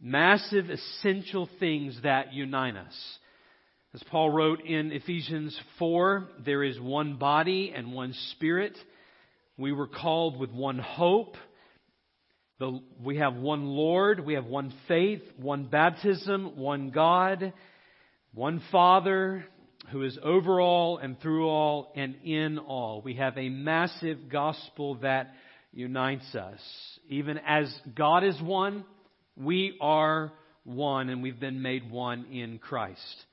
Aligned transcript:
Massive, 0.00 0.70
essential 0.70 1.48
things 1.58 1.98
that 2.02 2.32
unite 2.32 2.76
us. 2.76 3.18
As 3.94 4.02
Paul 4.10 4.30
wrote 4.30 4.64
in 4.64 4.90
Ephesians 4.92 5.58
4, 5.78 6.28
there 6.44 6.62
is 6.62 6.80
one 6.80 7.16
body 7.16 7.72
and 7.74 7.92
one 7.92 8.14
spirit 8.30 8.76
we 9.58 9.72
were 9.72 9.86
called 9.86 10.38
with 10.38 10.50
one 10.50 10.78
hope. 10.78 11.36
The, 12.58 12.80
we 13.02 13.18
have 13.18 13.34
one 13.34 13.66
Lord. 13.66 14.24
We 14.24 14.34
have 14.34 14.46
one 14.46 14.72
faith, 14.88 15.22
one 15.36 15.64
baptism, 15.64 16.56
one 16.56 16.90
God, 16.90 17.52
one 18.32 18.62
Father 18.70 19.44
who 19.90 20.04
is 20.04 20.18
over 20.22 20.60
all 20.60 20.98
and 20.98 21.20
through 21.20 21.48
all 21.48 21.92
and 21.96 22.14
in 22.24 22.58
all. 22.58 23.02
We 23.02 23.14
have 23.14 23.36
a 23.36 23.48
massive 23.48 24.30
gospel 24.30 24.94
that 25.02 25.34
unites 25.72 26.34
us. 26.34 26.60
Even 27.08 27.38
as 27.46 27.72
God 27.94 28.24
is 28.24 28.40
one, 28.40 28.84
we 29.36 29.76
are 29.80 30.32
one 30.64 31.10
and 31.10 31.22
we've 31.22 31.40
been 31.40 31.60
made 31.60 31.90
one 31.90 32.26
in 32.32 32.58
Christ. 32.58 33.24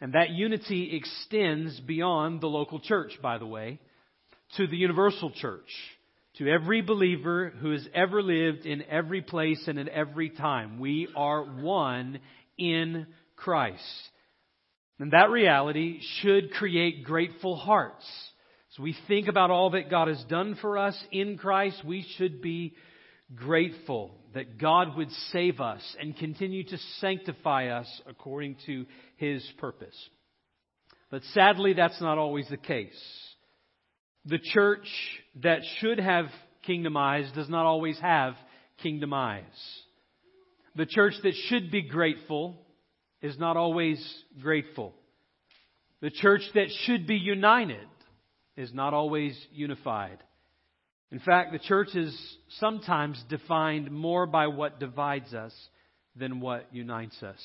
And 0.00 0.14
that 0.14 0.30
unity 0.30 0.96
extends 0.96 1.78
beyond 1.80 2.40
the 2.40 2.48
local 2.48 2.80
church, 2.80 3.12
by 3.22 3.38
the 3.38 3.46
way 3.46 3.78
to 4.56 4.66
the 4.66 4.76
universal 4.76 5.30
church, 5.30 5.68
to 6.36 6.48
every 6.48 6.82
believer 6.82 7.50
who 7.60 7.72
has 7.72 7.86
ever 7.94 8.22
lived 8.22 8.66
in 8.66 8.82
every 8.82 9.22
place 9.22 9.62
and 9.66 9.78
at 9.78 9.88
every 9.88 10.30
time. 10.30 10.78
We 10.78 11.08
are 11.16 11.42
one 11.42 12.20
in 12.58 13.06
Christ. 13.36 13.82
And 14.98 15.12
that 15.12 15.30
reality 15.30 16.00
should 16.20 16.52
create 16.52 17.04
grateful 17.04 17.56
hearts. 17.56 18.06
As 18.72 18.78
we 18.78 18.96
think 19.08 19.28
about 19.28 19.50
all 19.50 19.70
that 19.70 19.90
God 19.90 20.08
has 20.08 20.22
done 20.24 20.56
for 20.60 20.78
us 20.78 20.96
in 21.10 21.36
Christ, 21.36 21.82
we 21.84 22.06
should 22.16 22.40
be 22.40 22.74
grateful 23.34 24.12
that 24.34 24.58
God 24.58 24.96
would 24.96 25.10
save 25.32 25.60
us 25.60 25.82
and 26.00 26.16
continue 26.16 26.64
to 26.64 26.78
sanctify 27.00 27.68
us 27.68 27.88
according 28.06 28.56
to 28.66 28.86
His 29.16 29.46
purpose. 29.58 29.96
But 31.10 31.22
sadly, 31.34 31.74
that's 31.74 32.00
not 32.00 32.16
always 32.16 32.48
the 32.48 32.56
case. 32.56 32.98
The 34.24 34.38
church 34.38 34.86
that 35.42 35.60
should 35.78 35.98
have 35.98 36.26
kingdom 36.62 36.96
eyes 36.96 37.30
does 37.34 37.48
not 37.48 37.66
always 37.66 37.98
have 38.00 38.34
kingdom 38.82 39.12
eyes. 39.12 39.42
The 40.76 40.86
church 40.86 41.14
that 41.22 41.34
should 41.48 41.70
be 41.70 41.82
grateful 41.82 42.56
is 43.20 43.38
not 43.38 43.56
always 43.56 44.02
grateful. 44.40 44.94
The 46.00 46.10
church 46.10 46.42
that 46.54 46.68
should 46.84 47.06
be 47.06 47.16
united 47.16 47.86
is 48.56 48.72
not 48.72 48.94
always 48.94 49.38
unified. 49.52 50.18
In 51.10 51.18
fact, 51.18 51.52
the 51.52 51.58
church 51.58 51.94
is 51.94 52.16
sometimes 52.58 53.22
defined 53.28 53.90
more 53.90 54.26
by 54.26 54.46
what 54.46 54.80
divides 54.80 55.34
us 55.34 55.54
than 56.16 56.40
what 56.40 56.66
unites 56.72 57.22
us. 57.22 57.40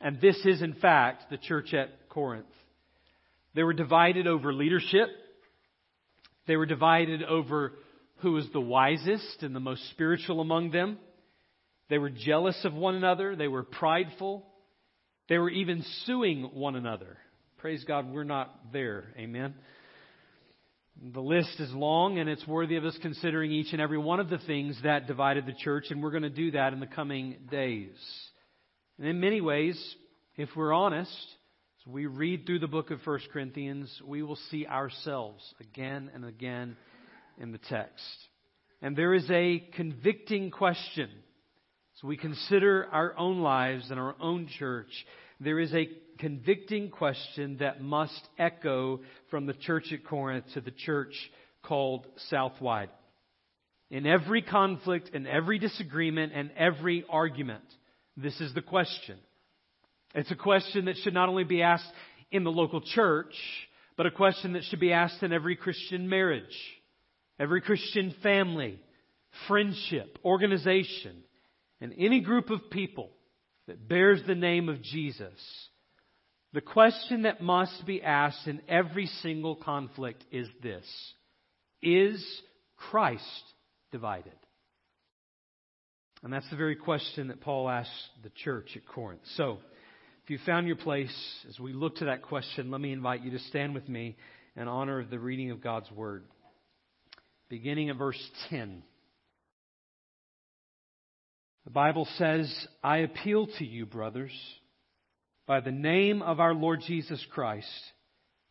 And 0.00 0.20
this 0.20 0.36
is, 0.44 0.60
in 0.60 0.74
fact, 0.74 1.30
the 1.30 1.38
church 1.38 1.72
at 1.72 2.08
Corinth. 2.08 2.46
They 3.54 3.62
were 3.62 3.72
divided 3.72 4.26
over 4.26 4.52
leadership. 4.52 5.08
They 6.46 6.56
were 6.56 6.66
divided 6.66 7.22
over 7.22 7.72
who 8.18 8.32
was 8.32 8.46
the 8.52 8.60
wisest 8.60 9.42
and 9.42 9.54
the 9.54 9.60
most 9.60 9.88
spiritual 9.90 10.40
among 10.40 10.70
them. 10.70 10.98
They 11.90 11.98
were 11.98 12.10
jealous 12.10 12.58
of 12.64 12.74
one 12.74 12.94
another. 12.94 13.36
They 13.36 13.48
were 13.48 13.62
prideful. 13.62 14.46
They 15.28 15.38
were 15.38 15.50
even 15.50 15.84
suing 16.04 16.42
one 16.54 16.76
another. 16.76 17.16
Praise 17.58 17.84
God, 17.84 18.12
we're 18.12 18.24
not 18.24 18.72
there. 18.72 19.04
Amen. 19.18 19.54
The 21.12 21.20
list 21.20 21.58
is 21.58 21.72
long 21.72 22.18
and 22.18 22.28
it's 22.28 22.46
worthy 22.46 22.76
of 22.76 22.84
us 22.84 22.96
considering 23.02 23.50
each 23.50 23.72
and 23.72 23.80
every 23.80 23.98
one 23.98 24.20
of 24.20 24.28
the 24.28 24.38
things 24.38 24.78
that 24.84 25.06
divided 25.06 25.46
the 25.46 25.54
church, 25.54 25.86
and 25.90 26.02
we're 26.02 26.10
going 26.10 26.22
to 26.22 26.30
do 26.30 26.52
that 26.52 26.72
in 26.72 26.80
the 26.80 26.86
coming 26.86 27.36
days. 27.50 27.96
And 28.98 29.08
in 29.08 29.18
many 29.18 29.40
ways, 29.40 29.76
if 30.36 30.50
we're 30.54 30.72
honest, 30.72 31.10
as 31.86 31.92
we 31.92 32.06
read 32.06 32.46
through 32.46 32.60
the 32.60 32.66
book 32.66 32.90
of 32.90 33.00
1 33.04 33.20
Corinthians, 33.32 33.90
we 34.06 34.22
will 34.22 34.38
see 34.50 34.66
ourselves 34.66 35.42
again 35.60 36.10
and 36.14 36.24
again 36.24 36.76
in 37.38 37.52
the 37.52 37.58
text. 37.58 38.04
And 38.82 38.96
there 38.96 39.14
is 39.14 39.28
a 39.30 39.66
convicting 39.74 40.50
question. 40.50 41.08
As 41.96 42.02
we 42.02 42.16
consider 42.16 42.86
our 42.90 43.16
own 43.16 43.40
lives 43.40 43.90
and 43.90 43.98
our 43.98 44.14
own 44.20 44.48
church, 44.58 44.90
there 45.40 45.58
is 45.58 45.72
a 45.72 45.88
convicting 46.18 46.90
question 46.90 47.58
that 47.58 47.80
must 47.80 48.28
echo 48.38 49.00
from 49.30 49.46
the 49.46 49.54
church 49.54 49.92
at 49.92 50.04
Corinth 50.04 50.44
to 50.54 50.60
the 50.60 50.70
church 50.70 51.14
called 51.62 52.06
Southwide. 52.28 52.90
In 53.90 54.06
every 54.06 54.42
conflict, 54.42 55.10
in 55.14 55.26
every 55.26 55.58
disagreement, 55.58 56.32
and 56.34 56.50
every 56.56 57.04
argument, 57.08 57.64
this 58.16 58.40
is 58.40 58.54
the 58.54 58.62
question. 58.62 59.18
It's 60.14 60.30
a 60.30 60.36
question 60.36 60.84
that 60.84 60.96
should 60.98 61.14
not 61.14 61.28
only 61.28 61.44
be 61.44 61.62
asked 61.62 61.90
in 62.30 62.44
the 62.44 62.50
local 62.50 62.80
church, 62.80 63.34
but 63.96 64.06
a 64.06 64.10
question 64.10 64.52
that 64.52 64.64
should 64.64 64.80
be 64.80 64.92
asked 64.92 65.22
in 65.22 65.32
every 65.32 65.56
Christian 65.56 66.08
marriage, 66.08 66.56
every 67.38 67.60
Christian 67.60 68.14
family, 68.22 68.80
friendship, 69.48 70.18
organization, 70.24 71.22
and 71.80 71.92
any 71.98 72.20
group 72.20 72.50
of 72.50 72.70
people 72.70 73.10
that 73.66 73.88
bears 73.88 74.20
the 74.26 74.34
name 74.34 74.68
of 74.68 74.82
Jesus. 74.82 75.38
The 76.52 76.60
question 76.60 77.22
that 77.22 77.40
must 77.40 77.84
be 77.84 78.02
asked 78.02 78.46
in 78.46 78.62
every 78.68 79.06
single 79.06 79.56
conflict 79.56 80.24
is 80.30 80.48
this 80.62 80.86
Is 81.82 82.24
Christ 82.76 83.42
divided? 83.90 84.32
And 86.22 86.32
that's 86.32 86.48
the 86.48 86.56
very 86.56 86.76
question 86.76 87.28
that 87.28 87.40
Paul 87.40 87.68
asked 87.68 87.90
the 88.22 88.30
church 88.30 88.70
at 88.76 88.86
Corinth. 88.86 89.20
So, 89.36 89.58
if 90.24 90.30
you 90.30 90.38
found 90.46 90.66
your 90.66 90.76
place, 90.76 91.14
as 91.50 91.60
we 91.60 91.74
look 91.74 91.96
to 91.96 92.06
that 92.06 92.22
question, 92.22 92.70
let 92.70 92.80
me 92.80 92.92
invite 92.92 93.22
you 93.22 93.32
to 93.32 93.38
stand 93.40 93.74
with 93.74 93.86
me 93.86 94.16
in 94.56 94.68
honor 94.68 95.00
of 95.00 95.10
the 95.10 95.18
reading 95.18 95.50
of 95.50 95.62
God's 95.62 95.90
Word. 95.90 96.24
Beginning 97.50 97.90
at 97.90 97.98
verse 97.98 98.30
10. 98.48 98.82
The 101.66 101.70
Bible 101.70 102.08
says, 102.16 102.50
I 102.82 102.98
appeal 102.98 103.48
to 103.58 103.66
you, 103.66 103.84
brothers, 103.84 104.32
by 105.46 105.60
the 105.60 105.70
name 105.70 106.22
of 106.22 106.40
our 106.40 106.54
Lord 106.54 106.80
Jesus 106.86 107.22
Christ, 107.30 107.68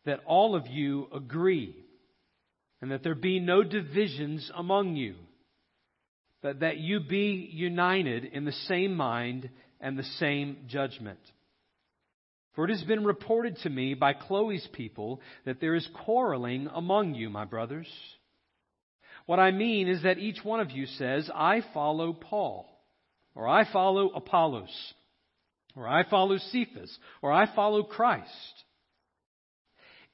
that 0.04 0.20
all 0.26 0.54
of 0.54 0.68
you 0.68 1.08
agree, 1.12 1.74
and 2.80 2.92
that 2.92 3.02
there 3.02 3.16
be 3.16 3.40
no 3.40 3.64
divisions 3.64 4.48
among 4.54 4.94
you, 4.94 5.16
but 6.40 6.60
that 6.60 6.76
you 6.78 7.00
be 7.00 7.50
united 7.52 8.26
in 8.26 8.44
the 8.44 8.52
same 8.68 8.94
mind 8.94 9.50
and 9.80 9.98
the 9.98 10.04
same 10.20 10.58
judgment. 10.68 11.18
For 12.54 12.64
it 12.64 12.70
has 12.70 12.82
been 12.84 13.04
reported 13.04 13.56
to 13.58 13.70
me 13.70 13.94
by 13.94 14.12
Chloe's 14.12 14.66
people 14.72 15.20
that 15.44 15.60
there 15.60 15.74
is 15.74 15.88
quarreling 16.04 16.68
among 16.72 17.14
you, 17.14 17.28
my 17.28 17.44
brothers. 17.44 17.88
What 19.26 19.40
I 19.40 19.50
mean 19.50 19.88
is 19.88 20.02
that 20.02 20.18
each 20.18 20.44
one 20.44 20.60
of 20.60 20.70
you 20.70 20.86
says, 20.86 21.30
I 21.34 21.62
follow 21.72 22.12
Paul, 22.12 22.68
or 23.34 23.48
I 23.48 23.70
follow 23.72 24.10
Apollos, 24.10 24.94
or 25.74 25.88
I 25.88 26.08
follow 26.08 26.38
Cephas, 26.38 26.96
or 27.22 27.32
I 27.32 27.52
follow 27.54 27.82
Christ. 27.82 28.30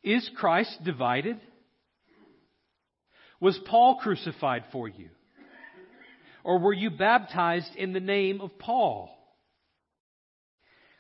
Is 0.03 0.31
Christ 0.37 0.79
divided? 0.83 1.39
Was 3.41 3.59
Paul 3.67 3.99
crucified 4.03 4.65
for 4.73 4.89
you? 4.89 5.11
Or 6.43 6.59
were 6.59 6.73
you 6.73 6.91
baptized 6.91 7.75
in 7.77 7.93
the 7.93 8.01
name 8.01 8.41
of 8.41 8.59
Paul? 8.59 9.11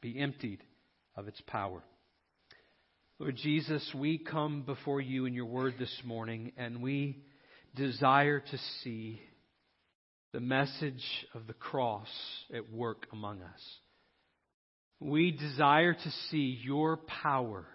be 0.00 0.18
emptied 0.18 0.60
of 1.16 1.28
its 1.28 1.40
power. 1.46 1.82
Lord 3.18 3.36
Jesus, 3.36 3.86
we 3.94 4.18
come 4.18 4.62
before 4.62 5.00
you 5.00 5.26
in 5.26 5.34
your 5.34 5.46
word 5.46 5.74
this 5.78 5.94
morning 6.04 6.52
and 6.56 6.80
we 6.80 7.22
desire 7.76 8.40
to 8.40 8.58
see 8.82 9.20
the 10.32 10.40
message 10.40 11.04
of 11.34 11.46
the 11.46 11.52
cross 11.52 12.08
at 12.54 12.72
work 12.72 13.06
among 13.12 13.42
us. 13.42 13.60
We 15.00 15.32
desire 15.32 15.94
to 15.94 16.10
see 16.30 16.58
your 16.62 16.96
power 16.96 17.66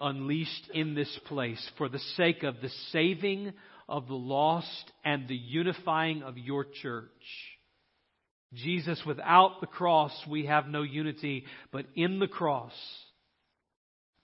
unleashed 0.00 0.70
in 0.74 0.94
this 0.94 1.18
place 1.26 1.70
for 1.78 1.88
the 1.88 2.00
sake 2.16 2.42
of 2.42 2.60
the 2.60 2.70
saving 2.92 3.52
of 3.88 4.08
the 4.08 4.14
lost 4.14 4.92
and 5.04 5.28
the 5.28 5.36
unifying 5.36 6.22
of 6.22 6.36
your 6.38 6.66
church. 6.82 7.08
Jesus, 8.54 9.00
without 9.06 9.60
the 9.60 9.66
cross, 9.66 10.12
we 10.28 10.46
have 10.46 10.68
no 10.68 10.82
unity, 10.82 11.44
but 11.72 11.86
in 11.94 12.18
the 12.18 12.28
cross, 12.28 12.72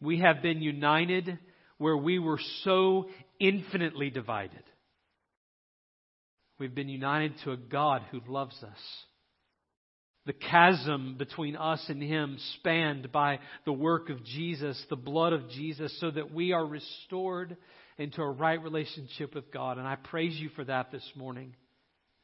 we 0.00 0.20
have 0.20 0.42
been 0.42 0.62
united 0.62 1.38
where 1.78 1.96
we 1.96 2.18
were 2.18 2.40
so 2.62 3.08
infinitely 3.40 4.10
divided. 4.10 4.62
We've 6.58 6.74
been 6.74 6.88
united 6.88 7.34
to 7.44 7.52
a 7.52 7.56
God 7.56 8.02
who 8.10 8.20
loves 8.28 8.54
us. 8.62 8.78
The 10.26 10.32
chasm 10.32 11.16
between 11.18 11.56
us 11.56 11.84
and 11.88 12.00
Him 12.00 12.36
spanned 12.54 13.10
by 13.10 13.40
the 13.64 13.72
work 13.72 14.08
of 14.10 14.24
Jesus, 14.24 14.80
the 14.88 14.94
blood 14.94 15.32
of 15.32 15.50
Jesus, 15.50 15.92
so 15.98 16.12
that 16.12 16.32
we 16.32 16.52
are 16.52 16.64
restored 16.64 17.56
into 17.98 18.22
a 18.22 18.30
right 18.30 18.62
relationship 18.62 19.34
with 19.34 19.52
God. 19.52 19.78
And 19.78 19.88
I 19.88 19.96
praise 19.96 20.36
you 20.38 20.50
for 20.50 20.64
that 20.64 20.92
this 20.92 21.08
morning. 21.16 21.54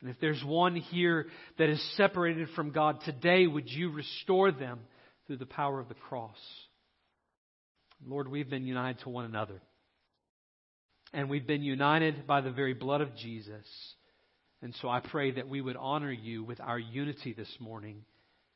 And 0.00 0.10
if 0.10 0.16
there's 0.20 0.42
one 0.44 0.76
here 0.76 1.26
that 1.58 1.68
is 1.68 1.96
separated 1.96 2.48
from 2.54 2.70
God 2.70 3.00
today, 3.04 3.46
would 3.46 3.68
you 3.68 3.90
restore 3.90 4.52
them 4.52 4.80
through 5.26 5.38
the 5.38 5.46
power 5.46 5.80
of 5.80 5.88
the 5.88 5.94
cross? 5.94 6.36
Lord, 8.06 8.28
we've 8.28 8.48
been 8.48 8.66
united 8.66 9.02
to 9.02 9.08
one 9.08 9.24
another. 9.24 9.60
And 11.12 11.28
we've 11.28 11.46
been 11.46 11.62
united 11.62 12.26
by 12.26 12.42
the 12.42 12.50
very 12.50 12.74
blood 12.74 13.00
of 13.00 13.16
Jesus. 13.16 13.66
And 14.62 14.74
so 14.80 14.88
I 14.88 15.00
pray 15.00 15.32
that 15.32 15.48
we 15.48 15.60
would 15.60 15.76
honor 15.76 16.12
you 16.12 16.44
with 16.44 16.60
our 16.60 16.78
unity 16.78 17.32
this 17.32 17.52
morning, 17.58 18.04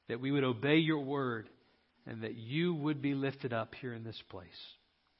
that 0.08 0.20
we 0.20 0.30
would 0.30 0.44
obey 0.44 0.76
your 0.76 1.00
word, 1.00 1.48
and 2.06 2.22
that 2.22 2.34
you 2.34 2.74
would 2.74 3.00
be 3.00 3.14
lifted 3.14 3.52
up 3.52 3.74
here 3.80 3.94
in 3.94 4.04
this 4.04 4.20
place. 4.28 4.48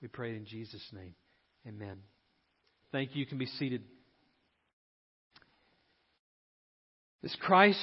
We 0.00 0.08
pray 0.08 0.36
in 0.36 0.44
Jesus' 0.44 0.86
name. 0.92 1.14
Amen. 1.66 1.98
Thank 2.90 3.14
you. 3.14 3.20
You 3.20 3.26
can 3.26 3.38
be 3.38 3.46
seated. 3.46 3.82
Is 7.22 7.36
Christ 7.40 7.78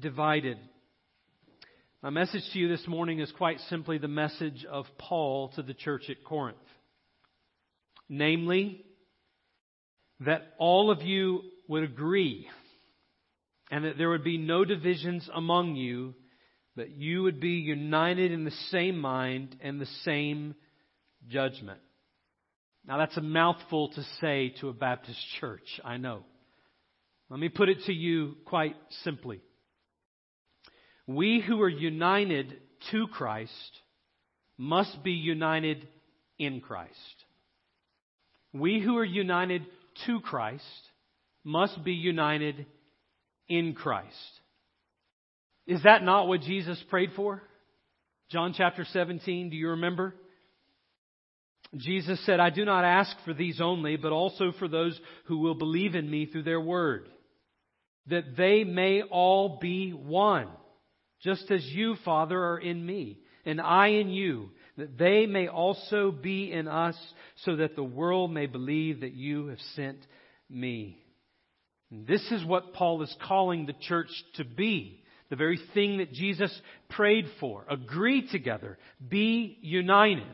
divided? 0.00 0.56
My 2.02 2.08
message 2.08 2.42
to 2.52 2.58
you 2.58 2.68
this 2.68 2.88
morning 2.88 3.18
is 3.18 3.30
quite 3.36 3.60
simply 3.68 3.98
the 3.98 4.08
message 4.08 4.64
of 4.64 4.86
Paul 4.96 5.50
to 5.56 5.62
the 5.62 5.74
church 5.74 6.04
at 6.08 6.24
Corinth. 6.24 6.56
Namely, 8.08 8.82
that 10.20 10.54
all 10.58 10.90
of 10.90 11.02
you 11.02 11.42
would 11.68 11.82
agree 11.82 12.48
and 13.70 13.84
that 13.84 13.98
there 13.98 14.08
would 14.08 14.24
be 14.24 14.38
no 14.38 14.64
divisions 14.64 15.28
among 15.34 15.76
you, 15.76 16.14
but 16.74 16.88
you 16.88 17.24
would 17.24 17.40
be 17.40 17.50
united 17.50 18.32
in 18.32 18.44
the 18.44 18.56
same 18.70 18.98
mind 18.98 19.54
and 19.60 19.78
the 19.78 19.86
same 20.06 20.54
judgment. 21.28 21.80
Now, 22.86 22.96
that's 22.96 23.18
a 23.18 23.22
mouthful 23.22 23.90
to 23.90 24.02
say 24.22 24.54
to 24.62 24.70
a 24.70 24.72
Baptist 24.72 25.20
church, 25.40 25.78
I 25.84 25.98
know. 25.98 26.24
Let 27.32 27.40
me 27.40 27.48
put 27.48 27.70
it 27.70 27.84
to 27.86 27.94
you 27.94 28.34
quite 28.44 28.76
simply. 29.04 29.40
We 31.06 31.40
who 31.40 31.62
are 31.62 31.68
united 31.68 32.58
to 32.90 33.06
Christ 33.06 33.80
must 34.58 35.02
be 35.02 35.12
united 35.12 35.88
in 36.38 36.60
Christ. 36.60 36.92
We 38.52 38.82
who 38.82 38.98
are 38.98 39.04
united 39.04 39.62
to 40.04 40.20
Christ 40.20 40.62
must 41.42 41.82
be 41.82 41.94
united 41.94 42.66
in 43.48 43.72
Christ. 43.72 44.12
Is 45.66 45.82
that 45.84 46.04
not 46.04 46.28
what 46.28 46.42
Jesus 46.42 46.84
prayed 46.90 47.12
for? 47.16 47.42
John 48.30 48.52
chapter 48.54 48.84
17, 48.84 49.48
do 49.48 49.56
you 49.56 49.70
remember? 49.70 50.14
Jesus 51.78 52.22
said, 52.26 52.40
I 52.40 52.50
do 52.50 52.66
not 52.66 52.84
ask 52.84 53.16
for 53.24 53.32
these 53.32 53.58
only, 53.58 53.96
but 53.96 54.12
also 54.12 54.52
for 54.58 54.68
those 54.68 55.00
who 55.24 55.38
will 55.38 55.54
believe 55.54 55.94
in 55.94 56.10
me 56.10 56.26
through 56.26 56.42
their 56.42 56.60
word 56.60 57.08
that 58.06 58.36
they 58.36 58.64
may 58.64 59.02
all 59.02 59.58
be 59.60 59.90
one, 59.90 60.48
just 61.22 61.50
as 61.50 61.64
you, 61.64 61.96
Father, 62.04 62.38
are 62.38 62.58
in 62.58 62.84
me, 62.84 63.18
and 63.44 63.60
I 63.60 63.88
in 63.88 64.08
you, 64.08 64.50
that 64.76 64.98
they 64.98 65.26
may 65.26 65.48
also 65.48 66.10
be 66.10 66.50
in 66.50 66.66
us, 66.66 66.96
so 67.44 67.56
that 67.56 67.76
the 67.76 67.84
world 67.84 68.32
may 68.32 68.46
believe 68.46 69.00
that 69.00 69.12
you 69.12 69.48
have 69.48 69.60
sent 69.74 69.98
me. 70.48 70.98
And 71.90 72.06
this 72.06 72.26
is 72.32 72.44
what 72.44 72.72
Paul 72.72 73.02
is 73.02 73.16
calling 73.26 73.66
the 73.66 73.74
church 73.74 74.10
to 74.36 74.44
be. 74.44 75.02
The 75.30 75.36
very 75.36 75.60
thing 75.72 75.98
that 75.98 76.12
Jesus 76.12 76.52
prayed 76.90 77.26
for. 77.40 77.64
Agree 77.70 78.28
together. 78.28 78.78
Be 79.06 79.58
united. 79.62 80.26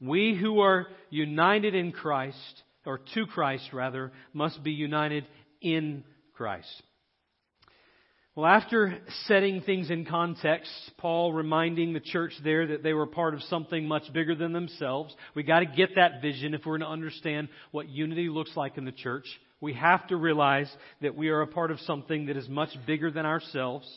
We 0.00 0.36
who 0.40 0.60
are 0.60 0.86
united 1.10 1.74
in 1.74 1.92
Christ, 1.92 2.62
or 2.84 3.00
to 3.14 3.26
Christ 3.26 3.72
rather, 3.72 4.12
must 4.32 4.62
be 4.62 4.72
united 4.72 5.26
in 5.60 6.04
Christ. 6.34 6.82
Well, 8.36 8.46
after 8.46 8.98
setting 9.26 9.60
things 9.60 9.90
in 9.90 10.04
context, 10.04 10.68
Paul 10.98 11.32
reminding 11.32 11.92
the 11.92 12.00
church 12.00 12.32
there 12.42 12.66
that 12.66 12.82
they 12.82 12.92
were 12.92 13.06
part 13.06 13.32
of 13.34 13.42
something 13.42 13.86
much 13.86 14.12
bigger 14.12 14.34
than 14.34 14.52
themselves. 14.52 15.14
We 15.36 15.44
got 15.44 15.60
to 15.60 15.66
get 15.66 15.90
that 15.94 16.20
vision 16.20 16.52
if 16.52 16.66
we're 16.66 16.78
going 16.78 16.80
to 16.80 16.88
understand 16.88 17.48
what 17.70 17.88
unity 17.88 18.28
looks 18.28 18.50
like 18.56 18.76
in 18.76 18.84
the 18.84 18.90
church. 18.90 19.26
We 19.60 19.74
have 19.74 20.08
to 20.08 20.16
realize 20.16 20.70
that 21.00 21.14
we 21.14 21.28
are 21.28 21.42
a 21.42 21.46
part 21.46 21.70
of 21.70 21.78
something 21.80 22.26
that 22.26 22.36
is 22.36 22.48
much 22.48 22.70
bigger 22.88 23.12
than 23.12 23.24
ourselves. 23.24 23.88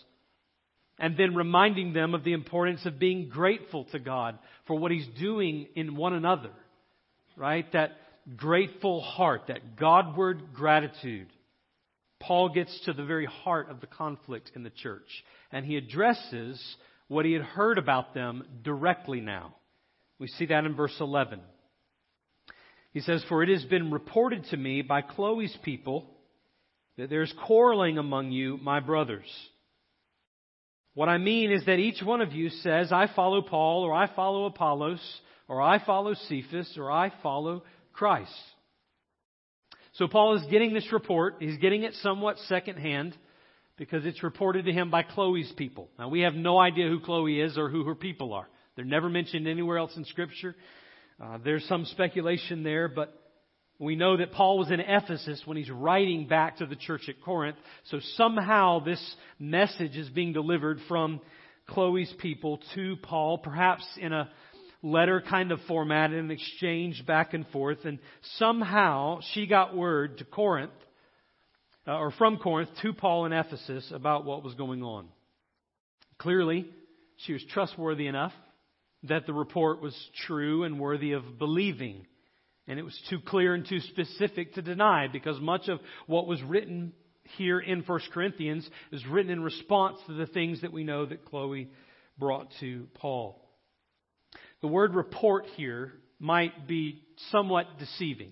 And 0.99 1.17
then 1.17 1.33
reminding 1.33 1.93
them 1.93 2.13
of 2.13 2.23
the 2.23 2.33
importance 2.33 2.85
of 2.85 2.99
being 2.99 3.29
grateful 3.29 3.85
to 3.85 3.97
God 3.97 4.37
for 4.67 4.77
what 4.77 4.91
He's 4.91 5.07
doing 5.19 5.67
in 5.75 5.95
one 5.95 6.13
another. 6.13 6.51
Right? 7.35 7.65
That 7.73 7.97
grateful 8.35 9.01
heart, 9.01 9.47
that 9.47 9.77
Godward 9.77 10.53
gratitude. 10.53 11.27
Paul 12.19 12.49
gets 12.49 12.79
to 12.85 12.93
the 12.93 13.05
very 13.05 13.25
heart 13.25 13.69
of 13.69 13.79
the 13.79 13.87
conflict 13.87 14.51
in 14.55 14.63
the 14.63 14.69
church, 14.69 15.07
and 15.51 15.65
he 15.65 15.77
addresses 15.77 16.61
what 17.07 17.25
he 17.25 17.33
had 17.33 17.43
heard 17.43 17.77
about 17.77 18.13
them 18.13 18.43
directly 18.63 19.21
now. 19.21 19.55
We 20.19 20.27
see 20.27 20.47
that 20.47 20.65
in 20.65 20.75
verse 20.75 20.95
11. 20.99 21.41
He 22.91 23.01
says, 23.01 23.23
For 23.29 23.43
it 23.43 23.49
has 23.49 23.63
been 23.65 23.91
reported 23.91 24.45
to 24.45 24.57
me 24.57 24.81
by 24.81 25.01
Chloe's 25.01 25.55
people 25.63 26.09
that 26.97 27.09
there's 27.09 27.33
quarreling 27.45 27.97
among 27.97 28.31
you, 28.31 28.57
my 28.57 28.79
brothers. 28.79 29.29
What 30.95 31.09
I 31.09 31.19
mean 31.19 31.51
is 31.51 31.63
that 31.65 31.77
each 31.77 32.01
one 32.01 32.21
of 32.21 32.33
you 32.33 32.49
says, 32.49 32.91
I 32.91 33.07
follow 33.15 33.43
Paul, 33.43 33.83
or 33.83 33.93
I 33.93 34.13
follow 34.15 34.45
Apollos, 34.45 34.99
or 35.47 35.61
I 35.61 35.83
follow 35.85 36.15
Cephas, 36.27 36.73
or 36.75 36.91
I 36.91 37.13
follow 37.21 37.63
Christ. 37.93 38.33
So 39.97 40.07
Paul 40.07 40.35
is 40.35 40.43
getting 40.51 40.73
this 40.73 40.91
report. 40.93 41.37
He's 41.39 41.57
getting 41.57 41.83
it 41.83 41.93
somewhat 41.95 42.37
secondhand 42.47 43.17
because 43.77 44.05
it's 44.05 44.21
reported 44.21 44.65
to 44.65 44.71
him 44.71 44.91
by 44.91 45.01
Chloe's 45.01 45.51
people. 45.57 45.89
Now 45.97 46.09
we 46.09 46.21
have 46.21 46.35
no 46.35 46.59
idea 46.59 46.87
who 46.87 46.99
Chloe 46.99 47.41
is 47.41 47.57
or 47.57 47.69
who 47.69 47.83
her 47.85 47.95
people 47.95 48.33
are. 48.33 48.47
They're 48.75 48.85
never 48.85 49.09
mentioned 49.09 49.47
anywhere 49.47 49.79
else 49.79 49.97
in 49.97 50.05
Scripture. 50.05 50.55
Uh, 51.19 51.39
there's 51.43 51.65
some 51.65 51.85
speculation 51.85 52.61
there, 52.61 52.87
but 52.87 53.11
we 53.79 53.95
know 53.95 54.17
that 54.17 54.33
Paul 54.33 54.59
was 54.59 54.69
in 54.69 54.79
Ephesus 54.79 55.41
when 55.45 55.57
he's 55.57 55.71
writing 55.71 56.27
back 56.27 56.57
to 56.57 56.67
the 56.67 56.75
church 56.75 57.09
at 57.09 57.19
Corinth. 57.23 57.57
So 57.85 57.99
somehow 58.17 58.83
this 58.83 59.15
message 59.39 59.97
is 59.97 60.09
being 60.09 60.31
delivered 60.31 60.79
from 60.87 61.21
Chloe's 61.67 62.13
people 62.19 62.59
to 62.75 62.97
Paul, 62.97 63.39
perhaps 63.39 63.83
in 63.99 64.13
a 64.13 64.29
letter 64.83 65.21
kind 65.27 65.51
of 65.51 65.59
format, 65.67 66.11
and 66.11 66.31
exchange 66.31 67.05
back 67.05 67.33
and 67.33 67.47
forth. 67.47 67.79
And 67.85 67.99
somehow 68.37 69.19
she 69.33 69.47
got 69.47 69.75
word 69.75 70.19
to 70.19 70.25
Corinth, 70.25 70.71
uh, 71.87 71.97
or 71.97 72.11
from 72.11 72.37
Corinth 72.37 72.69
to 72.81 72.93
Paul 72.93 73.25
in 73.25 73.33
Ephesus 73.33 73.91
about 73.93 74.25
what 74.25 74.43
was 74.43 74.53
going 74.55 74.83
on. 74.83 75.07
Clearly, 76.17 76.65
she 77.17 77.33
was 77.33 77.43
trustworthy 77.51 78.07
enough 78.07 78.33
that 79.03 79.25
the 79.25 79.33
report 79.33 79.81
was 79.81 79.95
true 80.25 80.63
and 80.63 80.79
worthy 80.79 81.13
of 81.13 81.37
believing. 81.37 82.05
And 82.67 82.79
it 82.79 82.83
was 82.83 82.99
too 83.09 83.19
clear 83.25 83.53
and 83.53 83.65
too 83.67 83.79
specific 83.79 84.55
to 84.55 84.61
deny 84.61 85.07
because 85.07 85.39
much 85.39 85.69
of 85.69 85.79
what 86.05 86.27
was 86.27 86.41
written 86.43 86.93
here 87.37 87.59
in 87.59 87.81
1 87.81 87.99
Corinthians 88.13 88.67
is 88.91 89.05
written 89.07 89.31
in 89.31 89.43
response 89.43 89.97
to 90.07 90.13
the 90.13 90.27
things 90.27 90.61
that 90.61 90.73
we 90.73 90.83
know 90.83 91.05
that 91.05 91.25
Chloe 91.25 91.69
brought 92.17 92.47
to 92.59 92.87
Paul. 92.95 93.46
The 94.61 94.67
word 94.67 94.95
report 94.95 95.45
here 95.55 95.93
might 96.19 96.67
be 96.67 97.01
somewhat 97.31 97.65
deceiving 97.79 98.31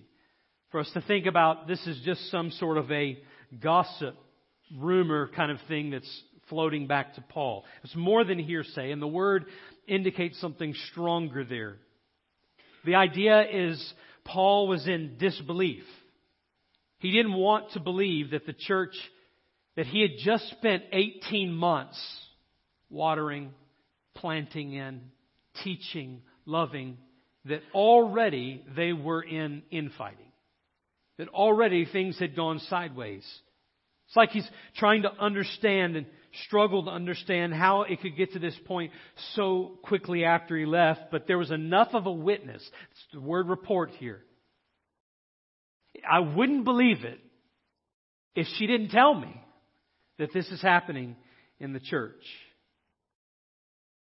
for 0.76 0.80
us 0.80 0.90
to 0.92 1.00
think 1.00 1.24
about 1.24 1.66
this 1.66 1.80
is 1.86 1.98
just 2.04 2.30
some 2.30 2.50
sort 2.50 2.76
of 2.76 2.92
a 2.92 3.18
gossip, 3.62 4.14
rumor 4.76 5.30
kind 5.34 5.50
of 5.50 5.58
thing 5.68 5.90
that's 5.90 6.22
floating 6.50 6.86
back 6.86 7.14
to 7.14 7.22
Paul. 7.22 7.64
It's 7.82 7.96
more 7.96 8.24
than 8.24 8.38
hearsay, 8.38 8.90
and 8.90 9.00
the 9.00 9.06
word 9.06 9.46
indicates 9.88 10.38
something 10.38 10.74
stronger 10.90 11.44
there. 11.44 11.76
The 12.84 12.96
idea 12.96 13.46
is 13.50 13.94
Paul 14.24 14.68
was 14.68 14.86
in 14.86 15.16
disbelief. 15.18 15.84
He 16.98 17.10
didn't 17.10 17.32
want 17.32 17.72
to 17.72 17.80
believe 17.80 18.32
that 18.32 18.44
the 18.44 18.52
church 18.52 18.94
that 19.76 19.86
he 19.86 20.02
had 20.02 20.18
just 20.18 20.50
spent 20.50 20.82
18 20.92 21.54
months 21.54 21.98
watering, 22.90 23.54
planting 24.14 24.74
in, 24.74 25.00
teaching, 25.64 26.22
loving, 26.44 26.98
that 27.46 27.60
already 27.74 28.64
they 28.76 28.92
were 28.92 29.22
in 29.22 29.62
infighting. 29.70 30.32
That 31.18 31.28
already 31.28 31.86
things 31.86 32.18
had 32.18 32.36
gone 32.36 32.60
sideways. 32.68 33.24
It's 34.06 34.16
like 34.16 34.30
he's 34.30 34.48
trying 34.76 35.02
to 35.02 35.12
understand 35.12 35.96
and 35.96 36.06
struggle 36.44 36.84
to 36.84 36.90
understand 36.90 37.54
how 37.54 37.82
it 37.82 38.00
could 38.00 38.16
get 38.16 38.32
to 38.32 38.38
this 38.38 38.56
point 38.66 38.92
so 39.34 39.78
quickly 39.82 40.24
after 40.24 40.56
he 40.56 40.66
left, 40.66 41.10
but 41.10 41.26
there 41.26 41.38
was 41.38 41.50
enough 41.50 41.88
of 41.92 42.06
a 42.06 42.12
witness. 42.12 42.62
It's 42.90 43.06
the 43.12 43.20
word 43.20 43.48
report 43.48 43.90
here. 43.98 44.22
I 46.08 46.20
wouldn't 46.20 46.64
believe 46.64 47.04
it 47.04 47.18
if 48.34 48.46
she 48.58 48.66
didn't 48.66 48.90
tell 48.90 49.14
me 49.14 49.40
that 50.18 50.32
this 50.32 50.46
is 50.48 50.60
happening 50.60 51.16
in 51.58 51.72
the 51.72 51.80
church. 51.80 52.22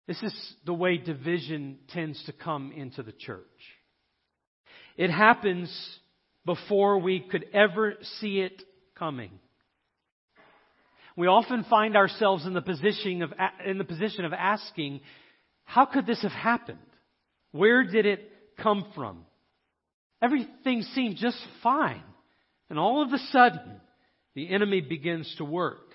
This 0.07 0.23
is 0.23 0.55
the 0.67 0.75
way 0.75 0.99
division 0.99 1.79
tends 1.89 2.23
to 2.25 2.33
come 2.33 2.73
into 2.77 3.03
the 3.03 3.13
church. 3.13 3.45
It 4.97 5.11
happens 5.11 5.71
before 6.45 6.99
we 6.99 7.21
could 7.21 7.47
ever 7.55 7.95
see 8.21 8.41
it 8.41 8.63
coming. 8.99 9.31
We 11.17 11.27
often 11.27 11.65
find 11.65 11.97
ourselves 11.97 12.45
in 12.45 12.53
the 12.55 12.61
position 12.61 13.23
of, 13.23 13.33
in 13.65 13.79
the 13.79 13.85
position 13.85 14.25
of 14.25 14.33
asking, 14.33 15.01
how 15.65 15.87
could 15.87 16.07
this 16.07 16.23
have 16.23 16.33
happened? 16.33 16.79
Where 17.53 17.85
did 17.85 18.05
it 18.05 18.31
come 18.59 18.85
from? 18.95 19.25
Everything 20.21 20.83
seemed 20.95 21.17
just 21.17 21.39
fine. 21.63 22.03
And 22.69 22.79
all 22.79 23.03
of 23.03 23.13
a 23.13 23.19
sudden, 23.31 23.81
the 24.35 24.51
enemy 24.51 24.81
begins 24.81 25.33
to 25.39 25.45
work. 25.45 25.94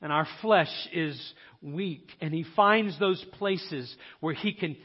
And 0.00 0.12
our 0.12 0.26
flesh 0.42 0.70
is 0.92 1.20
weak. 1.60 2.08
And 2.20 2.32
he 2.32 2.44
finds 2.54 2.98
those 2.98 3.24
places 3.38 3.94
where 4.20 4.34
he 4.34 4.52
can 4.52 4.76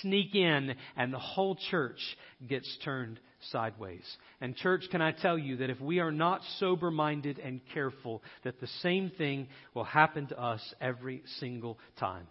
sneak 0.00 0.34
in 0.34 0.74
and 0.96 1.12
the 1.12 1.18
whole 1.18 1.56
church 1.70 2.00
gets 2.46 2.78
turned 2.84 3.20
sideways. 3.50 4.04
And 4.40 4.56
church, 4.56 4.84
can 4.90 5.02
I 5.02 5.12
tell 5.12 5.38
you 5.38 5.58
that 5.58 5.70
if 5.70 5.80
we 5.80 5.98
are 5.98 6.12
not 6.12 6.40
sober 6.58 6.90
minded 6.90 7.38
and 7.38 7.60
careful, 7.74 8.22
that 8.44 8.60
the 8.60 8.66
same 8.80 9.10
thing 9.10 9.48
will 9.74 9.84
happen 9.84 10.28
to 10.28 10.40
us 10.40 10.62
every 10.80 11.22
single 11.38 11.78
time. 11.98 12.26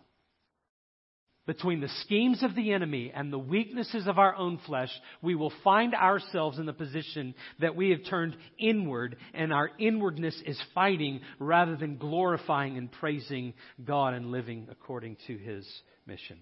Between 1.48 1.82
the 1.82 1.90
schemes 2.02 2.44
of 2.44 2.54
the 2.54 2.72
enemy 2.72 3.12
and 3.14 3.34
the 3.34 3.40
weaknesses 3.40 4.06
of 4.06 4.20
our 4.20 4.36
own 4.36 4.60
flesh, 4.68 4.92
we 5.24 5.34
will 5.34 5.52
find 5.64 5.96
ourselves 5.96 6.60
in 6.60 6.68
the 6.68 6.74
position 6.74 7.34
that 7.60 7.76
we 7.76 7.90
have 7.90 8.06
turned 8.08 8.38
inward 8.60 9.18
and 9.34 9.52
our 9.52 9.72
inwardness 9.80 10.40
is 10.46 10.62
fighting 10.76 11.22
rather 11.40 11.76
than 11.76 11.98
glorifying 11.98 12.78
and 12.78 12.92
praising 12.92 13.56
God 13.84 14.14
and 14.14 14.32
living 14.32 14.68
according 14.70 15.18
to 15.28 15.36
His 15.36 15.68
mission. 16.06 16.38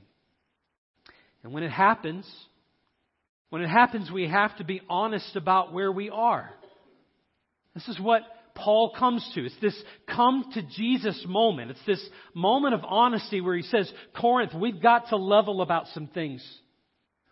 And 1.44 1.54
when 1.54 1.64
it 1.64 1.72
happens, 1.72 2.30
when 3.50 3.62
it 3.62 3.70
happens, 3.70 4.12
we 4.12 4.28
have 4.28 4.58
to 4.58 4.66
be 4.66 4.82
honest 4.90 5.38
about 5.38 5.72
where 5.72 5.92
we 5.92 6.10
are. 6.10 6.52
This 7.74 7.88
is 7.88 8.00
what 8.02 8.24
Paul 8.64 8.94
comes 8.98 9.30
to. 9.36 9.46
It's 9.46 9.60
this 9.62 9.82
come 10.08 10.46
to 10.54 10.62
Jesus 10.62 11.24
moment. 11.28 11.72
It's 11.72 11.86
this 11.88 12.04
moment 12.34 12.76
of 12.76 12.82
honesty 12.84 13.42
where 13.42 13.56
he 13.56 13.64
says, 13.64 13.92
Corinth, 14.16 14.54
we've 14.54 14.82
got 14.82 15.10
to 15.10 15.16
level 15.16 15.62
about 15.62 15.88
some 15.94 16.08
things. 16.08 16.46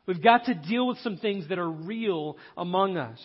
We've 0.05 0.23
got 0.23 0.45
to 0.45 0.53
deal 0.53 0.87
with 0.87 0.97
some 0.99 1.17
things 1.17 1.49
that 1.49 1.59
are 1.59 1.69
real 1.69 2.37
among 2.55 2.97
us. 2.97 3.19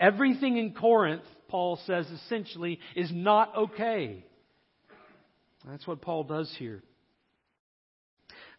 Everything 0.00 0.56
in 0.58 0.74
Corinth, 0.74 1.22
Paul 1.48 1.78
says 1.86 2.06
essentially, 2.06 2.80
is 2.96 3.10
not 3.12 3.56
okay. 3.56 4.24
That's 5.66 5.86
what 5.86 6.02
Paul 6.02 6.24
does 6.24 6.52
here. 6.58 6.82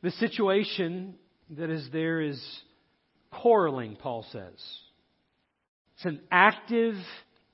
The 0.02 0.12
situation 0.12 1.16
that 1.58 1.70
is 1.70 1.90
there 1.92 2.22
is 2.22 2.42
quarreling, 3.32 3.96
Paul 3.96 4.26
says. 4.32 4.54
It's 5.96 6.06
an 6.06 6.22
active, 6.32 6.96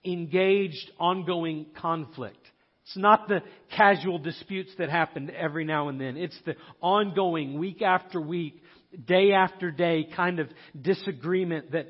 engaged, 0.05 0.91
ongoing 0.99 1.67
conflict. 1.79 2.37
It's 2.85 2.97
not 2.97 3.27
the 3.27 3.41
casual 3.75 4.19
disputes 4.19 4.71
that 4.77 4.89
happen 4.89 5.31
every 5.31 5.65
now 5.65 5.89
and 5.89 5.99
then. 5.99 6.17
It's 6.17 6.39
the 6.45 6.55
ongoing, 6.81 7.57
week 7.57 7.81
after 7.81 8.21
week, 8.21 8.61
day 9.07 9.31
after 9.31 9.71
day 9.71 10.07
kind 10.15 10.39
of 10.39 10.49
disagreement 10.79 11.71
that 11.71 11.87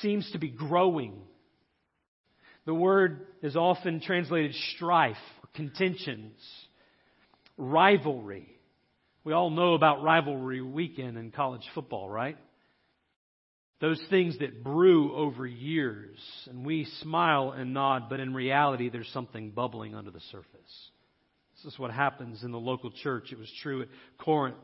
seems 0.00 0.30
to 0.32 0.38
be 0.38 0.48
growing. 0.48 1.20
The 2.64 2.74
word 2.74 3.26
is 3.42 3.56
often 3.56 4.00
translated 4.00 4.54
strife, 4.74 5.16
or 5.42 5.48
contentions, 5.54 6.38
rivalry. 7.58 8.48
We 9.24 9.34
all 9.34 9.50
know 9.50 9.74
about 9.74 10.02
rivalry 10.02 10.62
weekend 10.62 11.18
in 11.18 11.30
college 11.30 11.64
football, 11.74 12.08
right? 12.08 12.38
Those 13.80 14.02
things 14.10 14.38
that 14.40 14.64
brew 14.64 15.14
over 15.14 15.46
years, 15.46 16.18
and 16.48 16.66
we 16.66 16.86
smile 17.00 17.52
and 17.52 17.72
nod, 17.72 18.08
but 18.10 18.18
in 18.18 18.34
reality, 18.34 18.88
there's 18.88 19.08
something 19.12 19.50
bubbling 19.50 19.94
under 19.94 20.10
the 20.10 20.20
surface. 20.32 20.90
This 21.56 21.72
is 21.72 21.78
what 21.78 21.92
happens 21.92 22.42
in 22.42 22.50
the 22.50 22.58
local 22.58 22.90
church. 22.90 23.30
It 23.30 23.38
was 23.38 23.52
true 23.62 23.82
at 23.82 23.88
Corinth. 24.18 24.56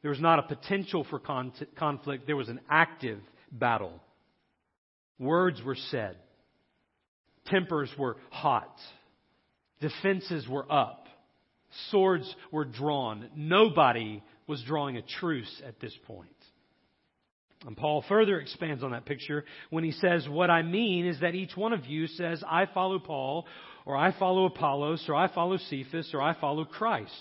There 0.00 0.10
was 0.10 0.20
not 0.20 0.38
a 0.38 0.42
potential 0.42 1.04
for 1.10 1.18
conflict, 1.18 2.26
there 2.26 2.36
was 2.36 2.48
an 2.48 2.60
active 2.70 3.20
battle. 3.52 4.00
Words 5.18 5.60
were 5.62 5.76
said, 5.90 6.16
tempers 7.46 7.90
were 7.98 8.16
hot, 8.30 8.78
defenses 9.80 10.48
were 10.48 10.70
up, 10.72 11.06
swords 11.90 12.34
were 12.52 12.64
drawn. 12.64 13.28
Nobody 13.36 14.22
was 14.46 14.62
drawing 14.62 14.96
a 14.96 15.02
truce 15.02 15.60
at 15.66 15.80
this 15.80 15.94
point. 16.06 16.30
And 17.66 17.76
Paul 17.76 18.04
further 18.08 18.38
expands 18.38 18.84
on 18.84 18.92
that 18.92 19.04
picture 19.04 19.44
when 19.70 19.82
he 19.82 19.92
says, 19.92 20.28
What 20.28 20.50
I 20.50 20.62
mean 20.62 21.06
is 21.06 21.20
that 21.20 21.34
each 21.34 21.56
one 21.56 21.72
of 21.72 21.86
you 21.86 22.06
says, 22.06 22.42
I 22.48 22.66
follow 22.66 22.98
Paul, 22.98 23.46
or 23.84 23.96
I 23.96 24.16
follow 24.16 24.46
Apollos, 24.46 25.04
or 25.08 25.16
I 25.16 25.32
follow 25.32 25.56
Cephas, 25.56 26.10
or 26.14 26.22
I 26.22 26.38
follow 26.40 26.64
Christ. 26.64 27.12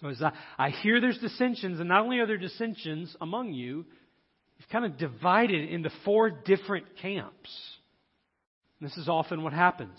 So 0.00 0.08
as 0.08 0.22
I, 0.22 0.32
I 0.56 0.70
hear 0.70 1.00
there's 1.00 1.18
dissensions, 1.18 1.80
and 1.80 1.88
not 1.88 2.02
only 2.02 2.20
are 2.20 2.26
there 2.26 2.38
dissensions 2.38 3.14
among 3.20 3.52
you, 3.52 3.84
you've 4.58 4.68
kind 4.70 4.84
of 4.84 4.98
divided 4.98 5.68
into 5.68 5.90
four 6.04 6.30
different 6.30 6.86
camps. 7.02 7.50
And 8.78 8.88
this 8.88 8.96
is 8.96 9.08
often 9.08 9.42
what 9.42 9.52
happens. 9.52 9.98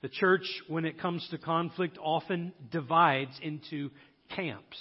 The 0.00 0.08
church, 0.08 0.46
when 0.68 0.84
it 0.84 1.00
comes 1.00 1.26
to 1.30 1.38
conflict, 1.38 1.98
often 2.00 2.52
divides 2.70 3.38
into 3.42 3.90
camps 4.34 4.78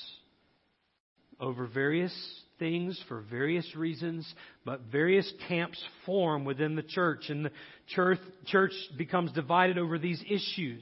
over 1.39 1.67
various 1.67 2.13
things 2.59 3.01
for 3.07 3.21
various 3.21 3.75
reasons, 3.75 4.31
but 4.65 4.81
various 4.91 5.31
camps 5.47 5.81
form 6.05 6.45
within 6.45 6.75
the 6.75 6.83
church, 6.83 7.29
and 7.29 7.45
the 7.45 7.51
church, 7.87 8.19
church 8.45 8.73
becomes 8.97 9.31
divided 9.31 9.77
over 9.77 9.97
these 9.97 10.21
issues. 10.29 10.81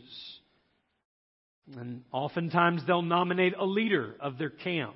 And 1.77 2.03
oftentimes 2.11 2.83
they'll 2.85 3.01
nominate 3.01 3.53
a 3.57 3.65
leader 3.65 4.15
of 4.19 4.37
their 4.37 4.51
camp. 4.51 4.95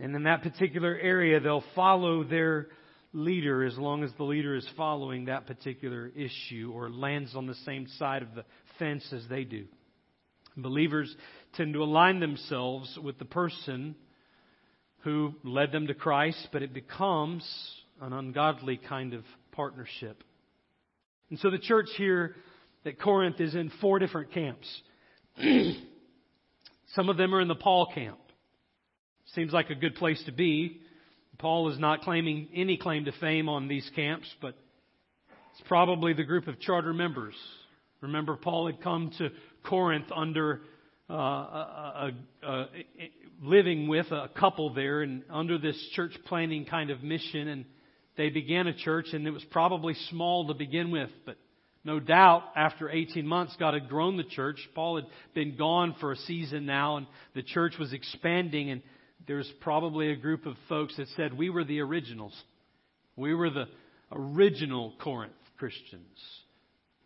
And 0.00 0.14
in 0.16 0.24
that 0.24 0.42
particular 0.42 0.98
area, 0.98 1.40
they'll 1.40 1.64
follow 1.74 2.24
their 2.24 2.68
leader 3.12 3.64
as 3.64 3.78
long 3.78 4.02
as 4.02 4.10
the 4.16 4.24
leader 4.24 4.56
is 4.56 4.68
following 4.76 5.26
that 5.26 5.46
particular 5.46 6.10
issue 6.16 6.72
or 6.74 6.90
lands 6.90 7.36
on 7.36 7.46
the 7.46 7.54
same 7.64 7.86
side 7.98 8.22
of 8.22 8.34
the 8.34 8.44
fence 8.78 9.06
as 9.12 9.24
they 9.28 9.44
do. 9.44 9.66
Believers 10.56 11.14
tend 11.54 11.74
to 11.74 11.82
align 11.82 12.18
themselves 12.18 12.98
with 13.02 13.18
the 13.18 13.24
person 13.24 13.94
who 15.04 15.34
led 15.44 15.70
them 15.70 15.86
to 15.86 15.94
Christ, 15.94 16.48
but 16.50 16.62
it 16.62 16.72
becomes 16.72 17.44
an 18.00 18.12
ungodly 18.12 18.78
kind 18.78 19.12
of 19.12 19.22
partnership. 19.52 20.24
And 21.30 21.38
so 21.38 21.50
the 21.50 21.58
church 21.58 21.88
here 21.96 22.34
at 22.86 22.98
Corinth 22.98 23.40
is 23.40 23.54
in 23.54 23.70
four 23.80 23.98
different 23.98 24.32
camps. 24.32 24.66
Some 26.94 27.08
of 27.08 27.16
them 27.16 27.34
are 27.34 27.40
in 27.40 27.48
the 27.48 27.54
Paul 27.54 27.90
camp. 27.94 28.18
Seems 29.34 29.52
like 29.52 29.70
a 29.70 29.74
good 29.74 29.94
place 29.96 30.22
to 30.26 30.32
be. 30.32 30.80
Paul 31.38 31.70
is 31.70 31.78
not 31.78 32.02
claiming 32.02 32.48
any 32.54 32.76
claim 32.76 33.04
to 33.04 33.12
fame 33.20 33.48
on 33.48 33.68
these 33.68 33.88
camps, 33.94 34.32
but 34.40 34.56
it's 35.52 35.68
probably 35.68 36.14
the 36.14 36.24
group 36.24 36.46
of 36.46 36.60
charter 36.60 36.94
members. 36.94 37.34
Remember, 38.00 38.36
Paul 38.36 38.66
had 38.66 38.80
come 38.80 39.10
to 39.18 39.30
Corinth 39.64 40.06
under 40.14 40.62
uh, 41.10 41.14
a, 41.14 42.12
a, 42.42 42.48
a, 42.48 42.66
living 43.42 43.88
with 43.88 44.10
a 44.10 44.30
couple 44.38 44.72
there 44.74 45.02
and 45.02 45.22
under 45.30 45.58
this 45.58 45.76
church 45.94 46.12
planning 46.26 46.64
kind 46.64 46.90
of 46.90 47.02
mission, 47.02 47.48
and 47.48 47.64
they 48.16 48.30
began 48.30 48.66
a 48.66 48.74
church, 48.74 49.06
and 49.12 49.26
it 49.26 49.30
was 49.30 49.44
probably 49.50 49.94
small 50.10 50.46
to 50.48 50.54
begin 50.54 50.90
with, 50.90 51.10
but 51.26 51.36
no 51.84 52.00
doubt, 52.00 52.44
after 52.56 52.88
18 52.88 53.26
months, 53.26 53.54
God 53.58 53.74
had 53.74 53.90
grown 53.90 54.16
the 54.16 54.24
church. 54.24 54.56
Paul 54.74 54.96
had 54.96 55.04
been 55.34 55.56
gone 55.56 55.94
for 56.00 56.12
a 56.12 56.16
season 56.16 56.64
now, 56.64 56.96
and 56.96 57.06
the 57.34 57.42
church 57.42 57.74
was 57.78 57.92
expanding. 57.92 58.70
And 58.70 58.82
there's 59.26 59.50
probably 59.60 60.10
a 60.10 60.16
group 60.16 60.46
of 60.46 60.56
folks 60.68 60.96
that 60.96 61.08
said, 61.08 61.36
We 61.36 61.50
were 61.50 61.64
the 61.64 61.80
originals. 61.80 62.34
We 63.16 63.34
were 63.34 63.50
the 63.50 63.66
original 64.10 64.94
Corinth 64.98 65.34
Christians. 65.58 66.08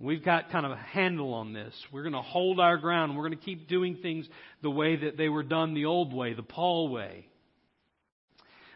We've 0.00 0.24
got 0.24 0.50
kind 0.52 0.64
of 0.64 0.72
a 0.72 0.76
handle 0.76 1.34
on 1.34 1.52
this. 1.52 1.74
We're 1.92 2.02
going 2.02 2.12
to 2.12 2.22
hold 2.22 2.60
our 2.60 2.76
ground. 2.76 3.16
We're 3.16 3.26
going 3.26 3.38
to 3.38 3.44
keep 3.44 3.68
doing 3.68 3.96
things 4.00 4.28
the 4.62 4.70
way 4.70 4.94
that 4.96 5.16
they 5.16 5.28
were 5.28 5.42
done 5.42 5.74
the 5.74 5.86
old 5.86 6.14
way, 6.14 6.34
the 6.34 6.42
Paul 6.42 6.88
way. 6.88 7.26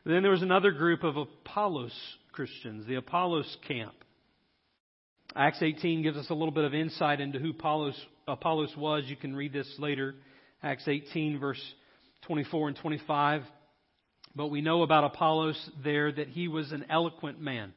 Then 0.05 0.23
there 0.23 0.33
was 0.33 0.43
another 0.43 0.73
group 0.73 1.05
of 1.05 1.17
Apollos 1.17 1.95
Christians, 2.33 2.87
the 2.87 2.97
Apollos 2.97 3.57
camp. 3.69 3.95
Acts 5.37 5.63
18 5.63 6.03
gives 6.03 6.17
us 6.17 6.27
a 6.29 6.35
little 6.35 6.51
bit 6.51 6.65
of 6.65 6.75
insight 6.75 7.21
into 7.21 7.39
who 7.39 7.51
Apollos, 7.51 7.99
Apollos 8.27 8.77
was. 8.77 9.05
You 9.07 9.17
can 9.17 9.37
read 9.37 9.53
this 9.53 9.73
later. 9.79 10.17
Acts 10.61 10.89
18, 10.89 11.39
verse 11.39 11.63
24 12.23 12.69
and 12.69 12.77
25. 12.77 13.43
But 14.35 14.49
we 14.49 14.61
know 14.61 14.83
about 14.83 15.05
Apollos 15.05 15.71
there 15.85 16.11
that 16.11 16.29
he 16.29 16.49
was 16.49 16.73
an 16.73 16.85
eloquent 16.91 17.41
man. 17.41 17.73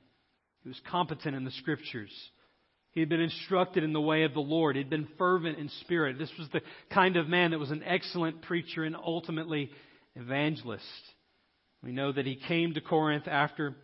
He 0.64 0.70
was 0.70 0.82
competent 0.90 1.36
in 1.36 1.46
the 1.46 1.52
scriptures. 1.52 2.12
He 2.96 3.02
had 3.02 3.10
been 3.10 3.20
instructed 3.20 3.84
in 3.84 3.92
the 3.92 4.02
way 4.02 4.24
of 4.24 4.34
the 4.34 4.40
Lord. 4.40 4.78
He 4.78 4.82
had 4.82 4.90
been 4.90 5.10
fervent 5.18 5.60
in 5.60 5.70
spirit. 5.82 6.18
This 6.18 6.32
was 6.40 6.48
the 6.54 6.62
kind 6.90 7.18
of 7.18 7.28
man 7.28 7.52
that 7.52 7.60
was 7.60 7.70
an 7.70 7.84
excellent 7.84 8.42
preacher 8.44 8.86
and 8.86 8.96
ultimately 8.96 9.70
evangelist. 10.16 10.84
We 11.84 11.92
know 11.92 12.14
that 12.14 12.25
he 12.25 12.38
came 12.38 12.74
to 12.74 12.82
Corinth 12.82 13.28
after 13.28 13.76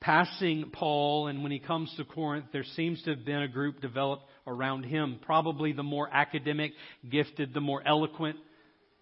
passing 0.00 0.70
Paul, 0.72 1.28
and 1.28 1.44
when 1.44 1.52
he 1.52 1.60
comes 1.60 1.94
to 1.96 2.04
Corinth, 2.04 2.46
there 2.52 2.64
seems 2.74 3.00
to 3.04 3.10
have 3.10 3.24
been 3.24 3.42
a 3.42 3.48
group 3.48 3.80
developed 3.80 4.24
around 4.48 4.82
him. 4.82 5.20
Probably 5.24 5.72
the 5.72 5.84
more 5.84 6.08
academic, 6.12 6.72
gifted, 7.08 7.54
the 7.54 7.60
more 7.60 7.86
eloquent. 7.86 8.36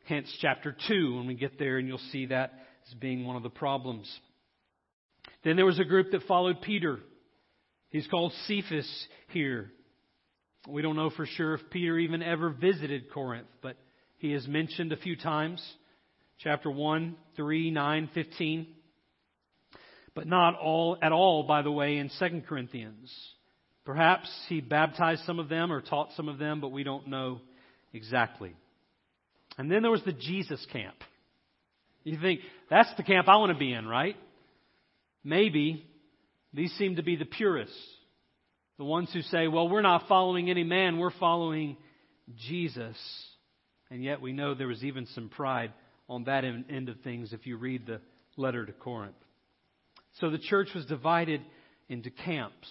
Hence, 0.04 0.30
chapter 0.42 0.76
2, 0.88 1.16
when 1.16 1.26
we 1.26 1.34
get 1.34 1.58
there, 1.58 1.78
and 1.78 1.88
you'll 1.88 1.98
see 2.12 2.26
that 2.26 2.52
as 2.86 2.94
being 2.94 3.26
one 3.26 3.36
of 3.36 3.42
the 3.42 3.48
problems. 3.48 4.12
Then 5.42 5.56
there 5.56 5.64
was 5.64 5.78
a 5.78 5.84
group 5.84 6.10
that 6.10 6.24
followed 6.24 6.60
Peter. 6.60 6.98
He's 7.90 8.06
called 8.06 8.32
Cephas 8.46 9.06
here. 9.28 9.70
We 10.68 10.82
don't 10.82 10.96
know 10.96 11.10
for 11.10 11.26
sure 11.26 11.54
if 11.54 11.60
Peter 11.70 11.98
even 11.98 12.22
ever 12.22 12.50
visited 12.50 13.12
Corinth, 13.12 13.48
but 13.62 13.76
he 14.18 14.34
is 14.34 14.46
mentioned 14.46 14.92
a 14.92 14.96
few 14.96 15.16
times. 15.16 15.62
Chapter 16.40 16.70
1, 16.70 17.16
3, 17.36 17.70
9, 17.70 18.10
15 18.14 18.66
but 20.18 20.26
not 20.26 20.58
all 20.58 20.98
at 21.00 21.12
all, 21.12 21.44
by 21.44 21.62
the 21.62 21.70
way, 21.70 21.96
in 21.96 22.10
2 22.18 22.42
Corinthians. 22.48 23.14
Perhaps 23.84 24.28
he 24.48 24.60
baptized 24.60 25.22
some 25.24 25.38
of 25.38 25.48
them 25.48 25.70
or 25.70 25.80
taught 25.80 26.08
some 26.16 26.28
of 26.28 26.38
them, 26.38 26.60
but 26.60 26.72
we 26.72 26.82
don't 26.82 27.06
know 27.06 27.40
exactly. 27.92 28.56
And 29.56 29.70
then 29.70 29.80
there 29.80 29.92
was 29.92 30.02
the 30.02 30.12
Jesus 30.12 30.66
camp. 30.72 30.96
You 32.02 32.18
think, 32.20 32.40
that's 32.68 32.92
the 32.96 33.04
camp 33.04 33.28
I 33.28 33.36
want 33.36 33.52
to 33.52 33.58
be 33.60 33.72
in, 33.72 33.86
right? 33.86 34.16
Maybe 35.22 35.86
these 36.52 36.72
seem 36.72 36.96
to 36.96 37.02
be 37.02 37.16
the 37.16 37.24
purists. 37.24 37.76
The 38.78 38.84
ones 38.84 39.10
who 39.12 39.22
say, 39.22 39.48
well, 39.48 39.68
we're 39.68 39.82
not 39.82 40.08
following 40.08 40.50
any 40.50 40.64
man, 40.64 40.98
we're 40.98 41.10
following 41.18 41.76
Jesus. 42.48 42.96
And 43.90 44.04
yet 44.04 44.20
we 44.20 44.32
know 44.32 44.54
there 44.54 44.68
was 44.68 44.84
even 44.84 45.06
some 45.14 45.28
pride 45.28 45.72
on 46.08 46.24
that 46.24 46.44
end 46.44 46.88
of 46.88 47.00
things 47.00 47.32
if 47.32 47.46
you 47.46 47.56
read 47.56 47.86
the 47.86 48.00
letter 48.36 48.64
to 48.64 48.72
Corinth. 48.72 49.16
So 50.20 50.30
the 50.30 50.38
church 50.38 50.68
was 50.74 50.86
divided 50.86 51.42
into 51.88 52.10
camps. 52.10 52.68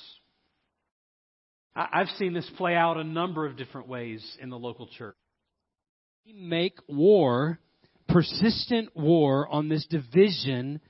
I've 1.75 2.09
seen 2.17 2.33
this 2.33 2.49
play 2.57 2.73
out 2.73 2.97
a 2.97 3.03
number 3.03 3.45
of 3.45 3.57
different 3.57 3.87
ways 3.87 4.25
in 4.41 4.49
the 4.49 4.57
local 4.57 4.87
church. 4.87 5.15
We 6.25 6.33
make 6.33 6.77
war, 6.87 7.59
persistent 8.07 8.95
war, 8.95 9.47
on 9.47 9.69
this 9.69 9.85
division 9.85 10.81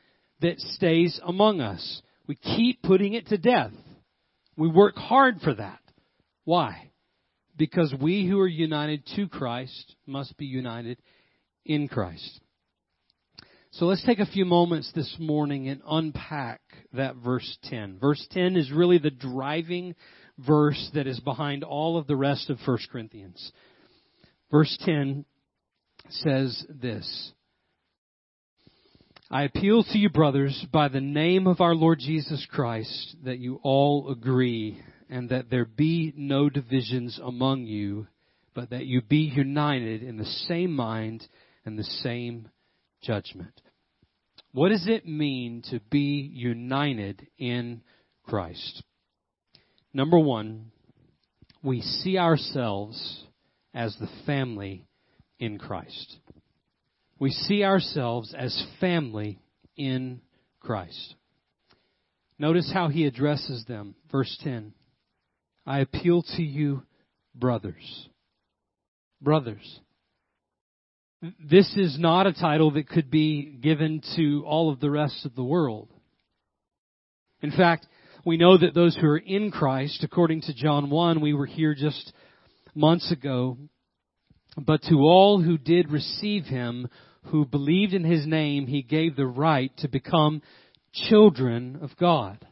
that 0.42 0.60
stays 0.60 1.20
among 1.26 1.60
us. 1.60 2.02
We 2.28 2.36
keep 2.36 2.82
putting 2.84 3.14
it 3.14 3.28
to 3.28 3.38
death. 3.38 3.72
We 4.58 4.68
work 4.68 4.96
hard 4.96 5.40
for 5.42 5.54
that. 5.54 5.80
Why? 6.44 6.92
Because 7.56 7.94
we 8.00 8.28
who 8.28 8.40
are 8.40 8.48
united 8.48 9.06
to 9.16 9.28
Christ 9.28 9.96
must 10.06 10.38
be 10.38 10.46
united 10.46 10.98
in 11.66 11.88
Christ. 11.88 12.42
So 13.72 13.86
let's 13.86 14.06
take 14.06 14.20
a 14.20 14.26
few 14.26 14.46
moments 14.46 14.92
this 14.96 15.16
morning 15.20 15.68
and 15.70 15.82
unpack 15.88 16.62
that 16.94 17.16
verse 17.18 17.58
10. 17.66 18.00
Verse 18.00 18.26
10 18.32 18.56
is 18.56 18.72
really 18.72 18.98
the 18.98 19.12
driving 19.12 19.96
verse 20.38 20.90
that 20.94 21.08
is 21.08 21.20
behind 21.20 21.64
all 21.64 21.98
of 21.98 22.08
the 22.08 22.16
rest 22.16 22.50
of 22.50 22.60
1 22.66 22.78
Corinthians. 22.92 23.52
Verse 24.52 24.78
10 24.82 25.26
says 26.10 26.66
this 26.70 27.34
I 29.30 29.44
appeal 29.44 29.84
to 29.84 29.98
you, 29.98 30.10
brothers, 30.10 30.66
by 30.72 30.88
the 30.88 31.02
name 31.02 31.48
of 31.48 31.60
our 31.60 31.76
Lord 31.76 32.00
Jesus 32.00 32.48
Christ, 32.50 33.18
that 33.26 33.40
you 33.40 33.60
all 33.62 34.10
agree 34.10 34.82
and 35.10 35.28
that 35.30 35.50
there 35.50 35.66
be 35.66 36.14
no 36.16 36.50
divisions 36.50 37.20
among 37.22 37.66
you, 37.66 38.08
but 38.54 38.70
that 38.70 38.86
you 38.86 39.02
be 39.02 39.30
united 39.36 40.02
in 40.02 40.16
the 40.16 40.24
same 40.24 40.72
mind 40.72 41.28
and 41.66 41.78
the 41.78 41.84
same 41.84 42.48
judgment. 43.02 43.52
What 44.54 44.70
does 44.70 44.88
it 44.88 45.06
mean 45.06 45.62
to 45.72 45.82
be 45.92 46.32
united 46.34 47.28
in 47.38 47.82
Christ? 48.24 48.82
Number 49.94 50.20
one, 50.20 50.72
we 51.62 51.82
see 51.82 52.18
ourselves 52.18 53.26
as 53.74 53.94
the 54.00 54.10
family 54.26 54.88
in 55.38 55.60
Christ. 55.60 56.16
We 57.20 57.32
see 57.32 57.64
ourselves 57.64 58.34
as 58.38 58.66
family 58.80 59.40
in 59.76 60.22
Christ. 60.60 61.16
Notice 62.40 62.72
how 62.72 62.90
he 62.90 63.06
addresses 63.06 63.66
them. 63.66 63.96
Verse 64.12 64.38
10 64.44 64.74
I 65.66 65.80
appeal 65.80 66.24
to 66.36 66.44
you, 66.44 66.84
brothers. 67.36 68.10
Brothers. 69.22 69.80
This 71.44 71.76
is 71.76 71.98
not 72.00 72.28
a 72.28 72.34
title 72.34 72.72
that 72.72 72.88
could 72.88 73.10
be 73.10 73.58
given 73.62 74.02
to 74.16 74.44
all 74.46 74.72
of 74.72 74.80
the 74.80 74.92
rest 74.92 75.26
of 75.26 75.36
the 75.36 75.44
world. 75.44 75.90
In 77.42 77.52
fact, 77.52 77.88
we 78.24 78.38
know 78.38 78.58
that 78.58 78.76
those 78.76 78.96
who 78.96 79.08
are 79.08 79.18
in 79.18 79.50
Christ, 79.50 80.04
according 80.04 80.42
to 80.42 80.54
John 80.54 80.90
1, 80.90 81.22
we 81.22 81.34
were 81.34 81.46
here 81.48 81.74
just 81.74 82.14
months 82.76 83.12
ago, 83.12 83.58
but 84.58 84.84
to 84.84 84.96
all 84.96 85.42
who 85.42 85.58
did 85.58 85.92
receive 85.92 86.46
him, 86.46 86.88
who 87.28 87.46
believed 87.46 87.94
in 87.94 88.04
his 88.04 88.26
name, 88.26 88.68
he 88.68 88.82
gave 88.82 89.16
the 89.16 89.28
right 89.28 89.72
to 89.78 89.88
become 89.88 90.42
children 90.94 91.80
of 91.82 91.96
God, 91.98 92.46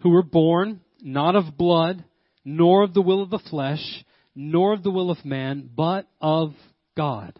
who 0.00 0.10
were 0.10 0.22
born 0.22 0.80
not 1.02 1.36
of 1.36 1.56
blood, 1.56 2.04
nor 2.44 2.82
of 2.82 2.94
the 2.94 3.02
will 3.02 3.22
of 3.22 3.30
the 3.30 3.42
flesh, 3.50 4.04
nor 4.34 4.72
of 4.72 4.82
the 4.82 4.90
will 4.90 5.10
of 5.10 5.24
man, 5.24 5.68
but 5.74 6.06
of 6.20 6.54
God. 6.96 7.38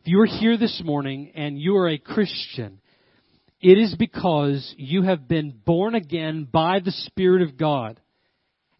If 0.00 0.06
you 0.06 0.20
are 0.20 0.26
here 0.26 0.56
this 0.56 0.80
morning 0.84 1.32
and 1.34 1.58
you 1.58 1.76
are 1.76 1.88
a 1.88 1.98
Christian, 1.98 2.80
it 3.60 3.78
is 3.78 3.94
because 3.98 4.74
you 4.78 5.02
have 5.02 5.26
been 5.28 5.50
born 5.64 5.94
again 5.94 6.46
by 6.50 6.80
the 6.80 6.92
Spirit 6.92 7.42
of 7.42 7.56
God. 7.56 8.00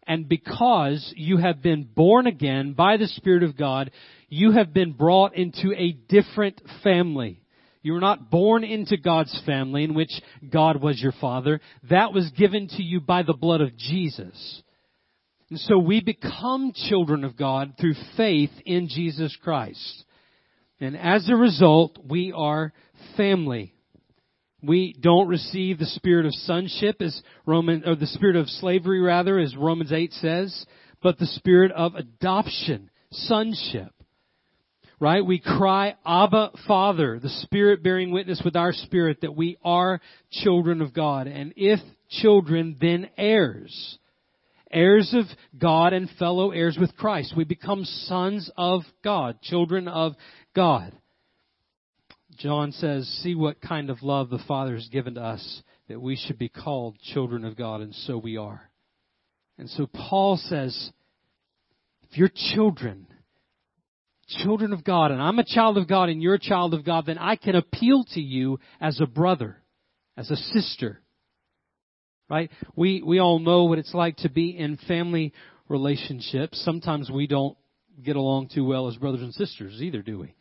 And 0.09 0.27
because 0.27 1.13
you 1.15 1.37
have 1.37 1.61
been 1.61 1.83
born 1.83 2.25
again 2.25 2.73
by 2.73 2.97
the 2.97 3.05
Spirit 3.07 3.43
of 3.43 3.55
God, 3.55 3.91
you 4.27 4.53
have 4.53 4.73
been 4.73 4.91
brought 4.91 5.35
into 5.35 5.71
a 5.77 5.91
different 5.91 6.59
family. 6.83 7.43
You 7.83 7.93
were 7.93 7.99
not 7.99 8.31
born 8.31 8.63
into 8.63 8.97
God's 8.97 9.39
family 9.45 9.83
in 9.83 9.93
which 9.93 10.09
God 10.51 10.81
was 10.81 10.99
your 10.99 11.13
father. 11.21 11.61
That 11.91 12.11
was 12.11 12.27
given 12.31 12.67
to 12.69 12.81
you 12.81 12.99
by 12.99 13.21
the 13.21 13.35
blood 13.35 13.61
of 13.61 13.77
Jesus. 13.77 14.63
And 15.51 15.59
so 15.59 15.77
we 15.77 16.01
become 16.01 16.73
children 16.73 17.23
of 17.23 17.37
God 17.37 17.75
through 17.79 17.95
faith 18.17 18.51
in 18.65 18.87
Jesus 18.89 19.37
Christ. 19.43 20.05
And 20.81 20.97
as 20.97 21.29
a 21.29 21.35
result, 21.35 21.99
we 22.03 22.33
are 22.35 22.73
family. 23.15 23.75
We 24.61 24.95
don't 24.99 25.27
receive 25.27 25.79
the 25.79 25.85
spirit 25.85 26.25
of 26.25 26.33
sonship 26.33 27.01
as 27.01 27.21
Roman, 27.45 27.83
or 27.85 27.95
the 27.95 28.07
spirit 28.07 28.35
of 28.35 28.47
slavery 28.47 29.01
rather, 29.01 29.39
as 29.39 29.55
Romans 29.55 29.91
8 29.91 30.11
says, 30.13 30.65
but 31.01 31.17
the 31.17 31.25
spirit 31.25 31.71
of 31.71 31.95
adoption, 31.95 32.89
sonship. 33.11 33.93
Right? 34.99 35.25
We 35.25 35.39
cry, 35.39 35.95
Abba, 36.05 36.51
Father, 36.67 37.19
the 37.19 37.29
Spirit 37.29 37.81
bearing 37.81 38.11
witness 38.11 38.41
with 38.43 38.57
our 38.57 38.73
spirit 38.73 39.21
that 39.21 39.33
we 39.33 39.57
are 39.63 40.01
children 40.29 40.81
of 40.81 40.93
God. 40.93 41.27
And 41.27 41.53
if 41.55 41.79
children, 42.09 42.75
then 42.81 43.09
heirs 43.17 43.97
heirs 44.71 45.13
of 45.13 45.25
God 45.59 45.93
and 45.93 46.09
fellow 46.19 46.51
heirs 46.51 46.77
with 46.79 46.95
Christ. 46.95 47.33
We 47.35 47.43
become 47.43 47.85
sons 47.85 48.49
of 48.57 48.81
God, 49.03 49.41
children 49.41 49.87
of 49.87 50.13
God. 50.55 50.93
John 52.39 52.71
says, 52.71 53.07
See 53.21 53.35
what 53.35 53.61
kind 53.61 53.89
of 53.89 54.01
love 54.01 54.29
the 54.29 54.43
Father 54.47 54.75
has 54.75 54.87
given 54.87 55.15
to 55.15 55.21
us 55.21 55.61
that 55.87 56.01
we 56.01 56.15
should 56.15 56.37
be 56.37 56.49
called 56.49 56.97
children 57.13 57.45
of 57.45 57.55
God, 57.55 57.81
and 57.81 57.93
so 57.93 58.17
we 58.17 58.37
are. 58.37 58.69
And 59.57 59.69
so 59.69 59.87
Paul 59.87 60.37
says, 60.37 60.91
If 62.09 62.17
you're 62.17 62.31
children, 62.53 63.07
children 64.27 64.73
of 64.73 64.83
God, 64.83 65.11
and 65.11 65.21
I'm 65.21 65.39
a 65.39 65.45
child 65.45 65.77
of 65.77 65.87
God 65.87 66.09
and 66.09 66.21
you're 66.21 66.35
a 66.35 66.39
child 66.39 66.73
of 66.73 66.85
God, 66.85 67.05
then 67.05 67.17
I 67.17 67.35
can 67.35 67.55
appeal 67.55 68.05
to 68.13 68.21
you 68.21 68.59
as 68.79 68.99
a 69.01 69.07
brother, 69.07 69.57
as 70.17 70.31
a 70.31 70.35
sister 70.35 71.01
right? 72.29 72.51
We, 72.75 73.01
we 73.01 73.19
all 73.19 73.39
know 73.39 73.65
what 73.65 73.79
it's 73.79 73.93
like 73.93 74.17
to 74.17 74.29
be 74.29 74.55
in 74.57 74.77
family 74.87 75.33
relationships. 75.67 76.61
Sometimes 76.63 77.09
we 77.09 77.27
don't 77.27 77.57
get 78.03 78.15
along 78.15 78.49
too 78.53 78.63
well 78.63 78.87
as 78.87 78.95
brothers 78.95 79.21
and 79.21 79.33
sisters 79.33 79.81
either, 79.81 80.01
do 80.01 80.19
we? 80.19 80.35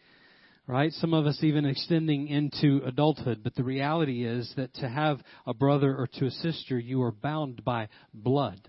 Right? 0.68 0.92
Some 0.92 1.14
of 1.14 1.24
us 1.24 1.38
even 1.42 1.64
extending 1.64 2.28
into 2.28 2.82
adulthood. 2.84 3.40
But 3.42 3.54
the 3.54 3.64
reality 3.64 4.26
is 4.26 4.52
that 4.56 4.74
to 4.74 4.88
have 4.88 5.18
a 5.46 5.54
brother 5.54 5.96
or 5.96 6.06
to 6.18 6.26
a 6.26 6.30
sister, 6.30 6.78
you 6.78 7.02
are 7.04 7.10
bound 7.10 7.64
by 7.64 7.88
blood. 8.12 8.60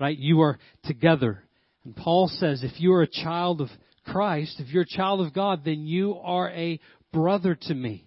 Right? 0.00 0.16
You 0.16 0.40
are 0.40 0.58
together. 0.84 1.44
And 1.84 1.94
Paul 1.94 2.28
says 2.28 2.62
if 2.64 2.80
you 2.80 2.94
are 2.94 3.02
a 3.02 3.06
child 3.06 3.60
of 3.60 3.68
Christ, 4.06 4.58
if 4.58 4.68
you're 4.68 4.84
a 4.84 4.96
child 4.96 5.20
of 5.20 5.34
God, 5.34 5.66
then 5.66 5.86
you 5.86 6.16
are 6.16 6.48
a 6.48 6.80
brother 7.12 7.58
to 7.60 7.74
me. 7.74 8.06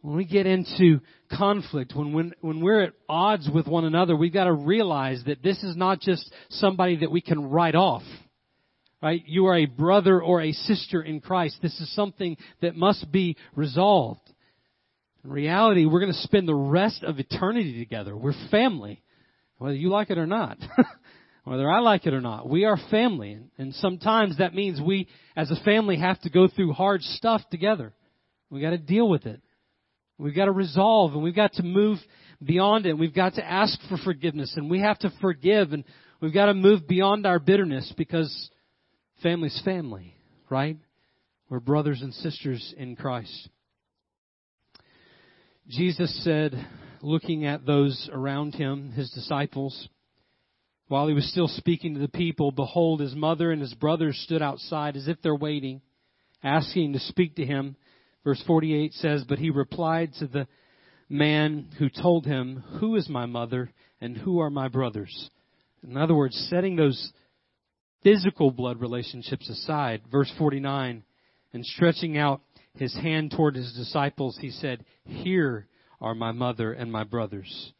When 0.00 0.16
we 0.16 0.24
get 0.24 0.46
into 0.46 1.00
conflict, 1.30 1.92
when, 1.94 2.14
when, 2.14 2.32
when 2.40 2.62
we're 2.62 2.80
at 2.80 2.92
odds 3.10 3.46
with 3.52 3.66
one 3.66 3.84
another, 3.84 4.16
we've 4.16 4.32
got 4.32 4.44
to 4.44 4.54
realize 4.54 5.22
that 5.26 5.42
this 5.42 5.62
is 5.62 5.76
not 5.76 6.00
just 6.00 6.32
somebody 6.48 6.96
that 6.98 7.10
we 7.10 7.20
can 7.20 7.50
write 7.50 7.74
off. 7.74 8.04
Right? 9.02 9.22
You 9.26 9.46
are 9.46 9.56
a 9.56 9.66
brother 9.66 10.22
or 10.22 10.40
a 10.40 10.52
sister 10.52 11.02
in 11.02 11.20
Christ. 11.20 11.58
This 11.62 11.78
is 11.80 11.94
something 11.94 12.36
that 12.62 12.76
must 12.76 13.10
be 13.12 13.36
resolved. 13.54 14.20
In 15.22 15.30
reality, 15.30 15.84
we're 15.84 16.00
going 16.00 16.12
to 16.12 16.18
spend 16.18 16.48
the 16.48 16.54
rest 16.54 17.02
of 17.02 17.18
eternity 17.18 17.78
together. 17.78 18.16
We're 18.16 18.32
family. 18.50 19.02
Whether 19.58 19.76
you 19.76 19.90
like 19.90 20.10
it 20.10 20.18
or 20.18 20.26
not. 20.26 20.58
whether 21.44 21.70
I 21.70 21.80
like 21.80 22.06
it 22.06 22.14
or 22.14 22.20
not. 22.20 22.48
We 22.48 22.64
are 22.64 22.78
family. 22.90 23.38
And 23.58 23.74
sometimes 23.74 24.38
that 24.38 24.54
means 24.54 24.80
we, 24.80 25.08
as 25.36 25.50
a 25.50 25.62
family, 25.64 25.98
have 25.98 26.20
to 26.22 26.30
go 26.30 26.48
through 26.48 26.72
hard 26.72 27.02
stuff 27.02 27.42
together. 27.50 27.92
We 28.50 28.60
got 28.60 28.70
to 28.70 28.78
deal 28.78 29.08
with 29.08 29.26
it. 29.26 29.40
We've 30.18 30.34
got 30.34 30.46
to 30.46 30.52
resolve 30.52 31.12
and 31.12 31.22
we've 31.22 31.36
got 31.36 31.52
to 31.54 31.62
move 31.62 31.98
beyond 32.42 32.86
it. 32.86 32.94
We've 32.94 33.14
got 33.14 33.34
to 33.34 33.44
ask 33.44 33.78
for 33.88 33.98
forgiveness 33.98 34.54
and 34.56 34.70
we 34.70 34.80
have 34.80 34.98
to 35.00 35.12
forgive 35.20 35.72
and 35.72 35.84
we've 36.20 36.34
got 36.34 36.46
to 36.46 36.54
move 36.54 36.88
beyond 36.88 37.26
our 37.26 37.38
bitterness 37.38 37.92
because 37.96 38.50
family's 39.22 39.60
family, 39.64 40.16
right? 40.50 40.76
We're 41.48 41.60
brothers 41.60 42.02
and 42.02 42.12
sisters 42.14 42.74
in 42.76 42.96
Christ. 42.96 43.48
Jesus 45.68 46.22
said, 46.24 46.66
looking 47.02 47.44
at 47.44 47.66
those 47.66 48.08
around 48.12 48.54
him, 48.54 48.92
his 48.92 49.10
disciples, 49.10 49.88
while 50.88 51.08
he 51.08 51.14
was 51.14 51.28
still 51.30 51.48
speaking 51.48 51.94
to 51.94 52.00
the 52.00 52.08
people, 52.08 52.52
behold, 52.52 53.00
his 53.00 53.14
mother 53.14 53.50
and 53.50 53.60
his 53.60 53.74
brothers 53.74 54.20
stood 54.24 54.42
outside 54.42 54.96
as 54.96 55.08
if 55.08 55.20
they're 55.20 55.34
waiting, 55.34 55.80
asking 56.42 56.92
to 56.92 57.00
speak 57.00 57.36
to 57.36 57.44
him. 57.44 57.76
Verse 58.24 58.42
48 58.46 58.92
says, 58.94 59.24
But 59.28 59.38
he 59.38 59.50
replied 59.50 60.12
to 60.18 60.26
the 60.26 60.46
man 61.08 61.70
who 61.78 61.88
told 61.88 62.26
him, 62.26 62.62
Who 62.80 62.94
is 62.96 63.08
my 63.08 63.26
mother 63.26 63.72
and 64.00 64.16
who 64.16 64.40
are 64.40 64.50
my 64.50 64.68
brothers? 64.68 65.30
In 65.82 65.96
other 65.96 66.14
words, 66.14 66.36
setting 66.50 66.76
those 66.76 67.12
physical 68.02 68.50
blood 68.50 68.80
relationships 68.80 69.48
aside, 69.48 70.02
verse 70.10 70.32
49, 70.38 71.02
and 71.52 71.66
stretching 71.66 72.18
out 72.18 72.42
his 72.74 72.94
hand 72.94 73.32
toward 73.32 73.56
his 73.56 73.72
disciples, 73.72 74.38
he 74.40 74.50
said, 74.50 74.84
Here 75.04 75.66
are 76.00 76.14
my 76.14 76.32
mother 76.32 76.72
and 76.72 76.92
my 76.92 77.04
brothers. 77.04 77.72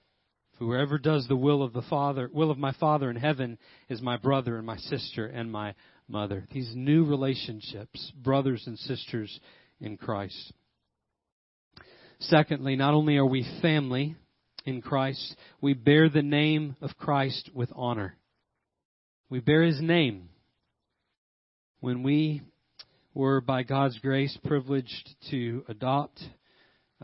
Whoever 0.59 0.97
does 0.97 1.29
the 1.29 1.37
will 1.37 1.63
of 1.63 1.75
the 1.75 1.83
Father, 1.83 2.31
will 2.33 2.51
of 2.51 2.57
my 2.57 2.73
Father 2.73 3.11
in 3.11 3.17
heaven 3.17 3.59
is 3.91 4.01
my 4.01 4.17
brother 4.17 4.57
and 4.57 4.67
my 4.67 4.79
sister 4.79 5.27
and 5.27 5.53
my 5.53 5.75
mother. 6.09 6.47
These 6.53 6.73
new 6.75 7.05
relationships, 7.05 8.13
brothers 8.17 8.65
and 8.67 8.79
sisters 8.79 9.39
in 9.81 9.99
Christ. 9.99 10.53
Secondly, 12.21 12.77
not 12.77 12.95
only 12.95 13.19
are 13.19 13.27
we 13.27 13.47
family 13.61 14.17
in 14.65 14.81
Christ, 14.81 15.37
we 15.61 15.75
bear 15.75 16.09
the 16.09 16.23
name 16.23 16.77
of 16.81 16.97
Christ 16.97 17.51
with 17.55 17.71
honor. 17.75 18.17
We 19.29 19.41
bear 19.41 19.65
his 19.65 19.81
name. 19.81 20.29
When 21.81 22.05
we 22.05 22.43
were, 23.13 23.41
by 23.41 23.65
God's 23.65 23.99
grace, 23.99 24.39
privileged 24.45 25.17
to 25.31 25.65
adopt 25.67 26.23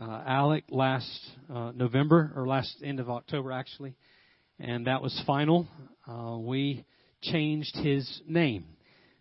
uh, 0.01 0.23
Alec 0.25 0.63
last 0.69 1.19
uh, 1.53 1.73
November, 1.75 2.31
or 2.33 2.47
last 2.47 2.77
end 2.81 3.01
of 3.01 3.09
October 3.09 3.51
actually, 3.51 3.97
and 4.57 4.87
that 4.87 5.01
was 5.01 5.21
final, 5.27 5.67
uh, 6.09 6.37
we 6.37 6.85
changed 7.21 7.75
his 7.75 8.21
name. 8.25 8.67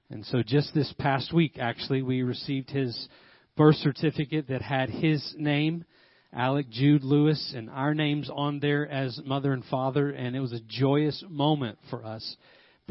And 0.09 0.25
so 0.27 0.45
just 0.47 0.73
this 0.73 0.95
past 0.97 1.33
week, 1.33 1.59
actually, 1.59 2.03
we 2.03 2.23
received 2.23 2.71
his 2.71 3.09
birth 3.57 3.77
certificate 3.77 4.47
that 4.47 4.63
had 4.63 4.91
his 4.91 5.35
name, 5.37 5.85
Alec 6.33 6.71
Jude 6.71 7.03
Lewis, 7.03 7.53
and 7.57 7.69
our 7.69 7.95
names 7.95 8.31
on 8.33 8.61
there 8.61 8.89
as 8.89 9.21
mother 9.25 9.53
and 9.53 9.65
father, 9.65 10.11
and 10.11 10.37
it 10.37 10.41
was 10.41 10.53
a 10.53 10.61
joyous 10.61 11.25
moment 11.29 11.79
for 11.91 12.05
us 12.05 12.37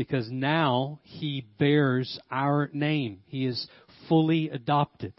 because 0.01 0.31
now 0.31 0.99
he 1.03 1.45
bears 1.59 2.19
our 2.31 2.71
name. 2.73 3.19
He 3.27 3.45
is 3.45 3.67
fully 4.09 4.49
adopted. 4.49 5.13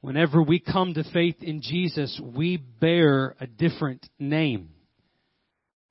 Whenever 0.00 0.42
we 0.42 0.60
come 0.60 0.94
to 0.94 1.04
faith 1.12 1.42
in 1.42 1.60
Jesus, 1.60 2.18
we 2.34 2.56
bear 2.56 3.36
a 3.38 3.46
different 3.46 4.08
name. 4.18 4.70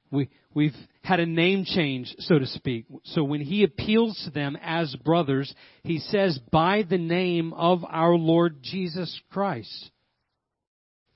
We, 0.10 0.32
we've 0.51 0.73
had 1.03 1.19
a 1.19 1.27
name 1.27 1.63
change, 1.63 2.15
so 2.17 2.39
to 2.39 2.47
speak. 2.47 2.88
So 3.03 3.23
when 3.23 3.41
he 3.41 3.63
appeals 3.63 4.19
to 4.25 4.32
them 4.32 4.58
as 4.63 4.95
brothers, 5.05 5.53
he 5.84 5.99
says, 5.99 6.39
by 6.51 6.82
the 6.82 6.97
name 6.97 7.53
of 7.53 7.86
our 7.88 8.15
Lord 8.15 8.63
Jesus 8.63 9.21
Christ. 9.29 9.91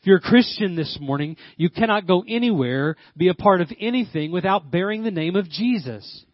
If 0.01 0.05
you're 0.05 0.17
a 0.17 0.21
Christian 0.21 0.75
this 0.75 0.99
morning, 1.01 1.35
you 1.57 1.71
cannot 1.71 2.05
go 2.05 2.23
anywhere, 2.27 2.95
be 3.17 3.29
a 3.29 3.33
part 3.33 3.61
of 3.61 3.71
anything 3.79 4.31
without 4.31 4.69
bearing 4.69 5.03
the 5.03 5.09
name 5.09 5.35
of 5.35 5.49
Jesus. 5.49 6.25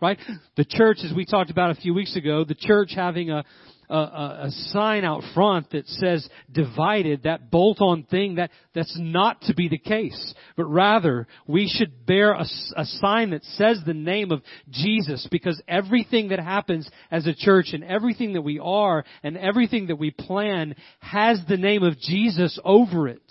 Right? 0.00 0.18
The 0.56 0.66
church, 0.68 0.98
as 1.04 1.14
we 1.14 1.24
talked 1.24 1.50
about 1.50 1.70
a 1.70 1.74
few 1.76 1.94
weeks 1.94 2.16
ago, 2.16 2.44
the 2.44 2.54
church 2.54 2.90
having 2.94 3.30
a, 3.30 3.44
a, 3.88 3.94
a, 3.94 4.50
sign 4.70 5.04
out 5.04 5.22
front 5.34 5.70
that 5.70 5.86
says 5.86 6.28
divided, 6.52 7.22
that 7.22 7.50
bolt 7.50 7.80
on 7.80 8.02
thing, 8.02 8.34
that, 8.34 8.50
that's 8.74 8.94
not 8.98 9.40
to 9.42 9.54
be 9.54 9.68
the 9.68 9.78
case. 9.78 10.34
But 10.56 10.66
rather, 10.66 11.26
we 11.46 11.66
should 11.68 12.04
bear 12.04 12.32
a, 12.32 12.44
a 12.76 12.84
sign 12.84 13.30
that 13.30 13.44
says 13.44 13.80
the 13.86 13.94
name 13.94 14.32
of 14.32 14.42
Jesus 14.70 15.26
because 15.30 15.62
everything 15.66 16.28
that 16.28 16.40
happens 16.40 16.88
as 17.10 17.26
a 17.26 17.34
church 17.34 17.68
and 17.72 17.84
everything 17.84 18.34
that 18.34 18.42
we 18.42 18.58
are 18.58 19.04
and 19.22 19.36
everything 19.36 19.86
that 19.86 19.96
we 19.96 20.10
plan 20.10 20.74
has 21.00 21.40
the 21.48 21.56
name 21.56 21.82
of 21.82 21.98
Jesus 21.98 22.58
over 22.64 23.08
it. 23.08 23.22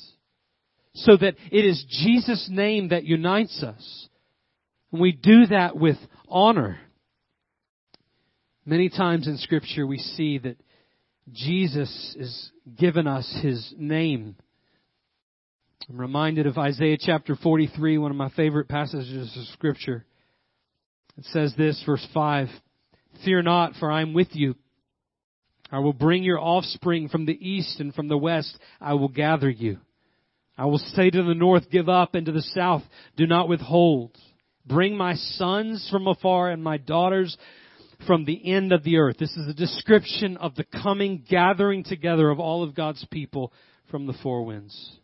So 0.95 1.17
that 1.17 1.36
it 1.51 1.65
is 1.65 1.86
Jesus' 1.89 2.47
name 2.49 2.89
that 2.89 3.04
unites 3.04 3.62
us. 3.62 4.08
And 4.93 5.01
we 5.01 5.12
do 5.12 5.47
that 5.47 5.75
with 5.75 5.97
honor. 6.30 6.80
Many 8.66 8.90
times 8.90 9.28
in 9.28 9.38
Scripture 9.38 9.86
we 9.86 9.98
see 9.98 10.38
that 10.40 10.58
Jesus 11.32 12.16
is 12.18 12.52
given 12.78 13.08
us 13.08 13.32
His 13.42 13.74
name. 13.78 14.36
I'm 15.90 16.00
reminded 16.00 16.48
of 16.48 16.58
Isaiah 16.58 16.98
chapter 17.00 17.36
43, 17.36 18.00
one 18.00 18.12
of 18.12 18.18
my 18.18 18.30
favorite 18.30 18.68
passages 18.68 19.36
of 19.38 19.46
Scripture. 19.54 20.06
It 21.18 21.26
says 21.26 21.54
this, 21.58 21.82
verse 21.86 22.06
5, 22.14 22.48
Fear 23.24 23.44
not, 23.44 23.74
for 23.80 23.92
I 23.92 24.02
am 24.02 24.14
with 24.14 24.30
you. 24.32 24.56
I 25.72 25.80
will 25.80 25.94
bring 25.94 26.24
your 26.24 26.40
offspring 26.40 27.10
from 27.10 27.26
the 27.26 27.34
east 27.34 27.80
and 27.80 27.94
from 27.94 28.08
the 28.08 28.18
west. 28.18 28.58
I 28.82 28.94
will 28.94 29.08
gather 29.08 29.50
you. 29.50 29.78
I 30.58 30.66
will 30.66 30.80
say 30.80 31.10
to 31.10 31.24
the 31.24 31.34
north, 31.34 31.70
give 31.70 31.90
up, 31.90 32.16
and 32.16 32.26
to 32.26 32.32
the 32.32 32.42
south, 32.42 32.84
do 33.18 33.28
not 33.28 33.50
withhold. 33.50 34.18
Bring 34.65 34.97
my 34.97 35.15
sons 35.15 35.88
from 35.91 36.08
afar 36.08 36.49
and 36.49 36.63
my 36.63 36.78
daughters 36.78 37.38
from 38.08 38.25
the 38.25 38.51
end 38.51 38.71
of 38.71 38.84
the 38.84 38.97
earth. 38.97 39.17
This 39.17 39.36
is 39.36 39.47
a 39.47 39.54
description 39.54 40.38
of 40.38 40.56
the 40.56 40.65
coming 40.84 41.23
gathering 41.30 41.84
together 41.84 42.30
of 42.30 42.39
all 42.39 42.63
of 42.63 42.75
God's 42.75 43.06
people 43.12 43.54
from 43.91 44.08
the 44.08 44.15
four 44.23 44.43
winds. 44.43 44.99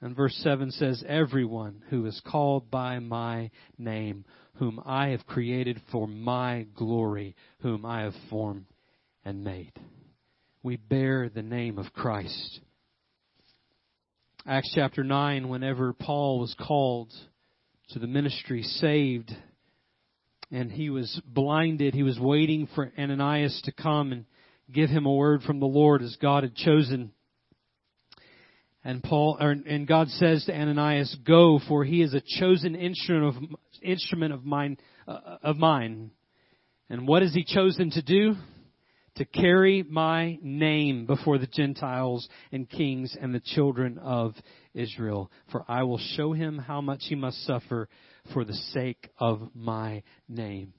And 0.00 0.16
verse 0.16 0.34
7 0.42 0.70
says, 0.72 1.02
Everyone 1.06 1.82
who 1.88 2.06
is 2.06 2.20
called 2.26 2.70
by 2.70 2.98
my 2.98 3.50
name, 3.78 4.24
whom 4.54 4.80
I 4.84 5.08
have 5.08 5.26
created 5.26 5.80
for 5.90 6.06
my 6.08 6.66
glory, 6.74 7.36
whom 7.60 7.86
I 7.86 8.02
have 8.02 8.14
formed 8.28 8.66
and 9.24 9.44
made. 9.44 9.72
We 10.62 10.76
bear 10.76 11.28
the 11.28 11.42
name 11.42 11.78
of 11.78 11.92
Christ. 11.92 12.60
Acts 14.44 14.72
chapter 14.74 15.04
9, 15.04 15.48
whenever 15.48 15.92
Paul 15.92 16.40
was 16.40 16.54
called 16.58 17.12
to 17.92 17.98
the 17.98 18.06
ministry, 18.06 18.62
saved, 18.62 19.34
and 20.50 20.70
he 20.70 20.90
was 20.90 21.20
blinded, 21.26 21.94
he 21.94 22.02
was 22.02 22.18
waiting 22.18 22.68
for 22.74 22.92
Ananias 22.98 23.60
to 23.64 23.72
come 23.72 24.12
and 24.12 24.24
give 24.72 24.90
him 24.90 25.06
a 25.06 25.14
word 25.14 25.42
from 25.42 25.60
the 25.60 25.66
Lord 25.66 26.02
as 26.02 26.16
God 26.20 26.42
had 26.42 26.54
chosen. 26.54 27.12
And 28.84 29.02
Paul, 29.02 29.36
or, 29.40 29.50
and 29.50 29.86
God 29.86 30.08
says 30.08 30.44
to 30.46 30.54
Ananias, 30.54 31.16
"Go, 31.26 31.60
for 31.68 31.84
he 31.84 32.02
is 32.02 32.14
a 32.14 32.22
chosen 32.40 32.74
instrument 32.74 33.36
of 33.36 33.42
instrument 33.80 34.32
of 34.32 34.44
mine, 34.44 34.76
uh, 35.06 35.38
of 35.42 35.56
mine." 35.56 36.10
And 36.90 37.06
what 37.06 37.22
is 37.22 37.32
he 37.32 37.44
chosen 37.44 37.90
to 37.92 38.02
do? 38.02 38.34
To 39.16 39.24
carry 39.24 39.82
my 39.82 40.38
name 40.42 41.06
before 41.06 41.38
the 41.38 41.46
Gentiles 41.46 42.28
and 42.50 42.68
kings 42.68 43.16
and 43.20 43.34
the 43.34 43.40
children 43.40 43.98
of 43.98 44.34
Israel. 44.74 45.30
For 45.50 45.64
I 45.68 45.82
will 45.82 46.00
show 46.16 46.32
him 46.32 46.58
how 46.58 46.80
much 46.80 47.00
he 47.02 47.14
must 47.14 47.44
suffer 47.44 47.88
for 48.32 48.44
the 48.44 48.54
sake 48.54 49.10
of 49.18 49.50
my 49.54 50.02
name. 50.28 50.72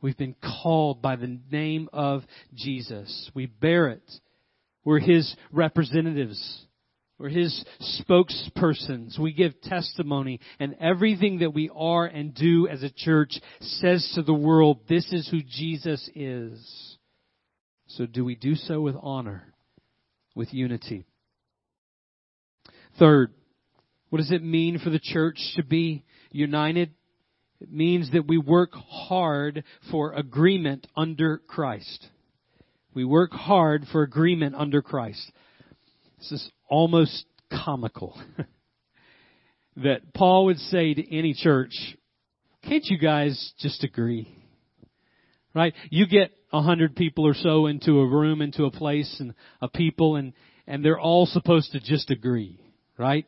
We've 0.00 0.16
been 0.16 0.36
called 0.62 1.02
by 1.02 1.16
the 1.16 1.40
name 1.50 1.88
of 1.92 2.22
Jesus. 2.54 3.30
We 3.34 3.46
bear 3.46 3.88
it. 3.88 4.10
We're 4.84 5.00
his 5.00 5.34
representatives. 5.52 6.66
We're 7.18 7.30
his 7.30 7.64
spokespersons. 8.00 9.18
We 9.18 9.32
give 9.32 9.60
testimony 9.62 10.40
and 10.60 10.76
everything 10.80 11.38
that 11.38 11.54
we 11.54 11.70
are 11.74 12.04
and 12.04 12.34
do 12.34 12.68
as 12.68 12.82
a 12.82 12.90
church 12.90 13.40
says 13.60 14.12
to 14.14 14.22
the 14.22 14.34
world, 14.34 14.80
this 14.88 15.10
is 15.12 15.28
who 15.28 15.40
Jesus 15.42 16.08
is. 16.14 16.95
So 17.96 18.04
do 18.04 18.26
we 18.26 18.34
do 18.34 18.54
so 18.54 18.82
with 18.82 18.94
honor, 19.00 19.54
with 20.34 20.52
unity? 20.52 21.06
Third, 22.98 23.32
what 24.10 24.18
does 24.18 24.30
it 24.30 24.42
mean 24.42 24.78
for 24.78 24.90
the 24.90 25.00
church 25.02 25.38
to 25.56 25.64
be 25.64 26.04
united? 26.30 26.92
It 27.58 27.72
means 27.72 28.12
that 28.12 28.26
we 28.26 28.36
work 28.36 28.72
hard 28.74 29.64
for 29.90 30.12
agreement 30.12 30.86
under 30.94 31.38
Christ. 31.38 32.06
We 32.92 33.04
work 33.06 33.32
hard 33.32 33.86
for 33.90 34.02
agreement 34.02 34.54
under 34.56 34.82
Christ. 34.82 35.32
This 36.18 36.32
is 36.32 36.50
almost 36.68 37.24
comical 37.50 38.20
that 39.76 40.12
Paul 40.12 40.46
would 40.46 40.58
say 40.58 40.92
to 40.92 41.16
any 41.16 41.32
church, 41.32 41.72
can't 42.62 42.84
you 42.84 42.98
guys 42.98 43.54
just 43.58 43.84
agree? 43.84 44.28
Right? 45.54 45.72
You 45.88 46.06
get 46.06 46.32
a 46.56 46.62
hundred 46.62 46.96
people 46.96 47.26
or 47.26 47.34
so 47.34 47.66
into 47.66 48.00
a 48.00 48.06
room, 48.06 48.40
into 48.40 48.64
a 48.64 48.70
place 48.70 49.16
and 49.20 49.34
a 49.60 49.68
people 49.68 50.16
and, 50.16 50.32
and 50.66 50.84
they're 50.84 50.98
all 50.98 51.26
supposed 51.26 51.72
to 51.72 51.80
just 51.80 52.10
agree, 52.10 52.60
right? 52.98 53.26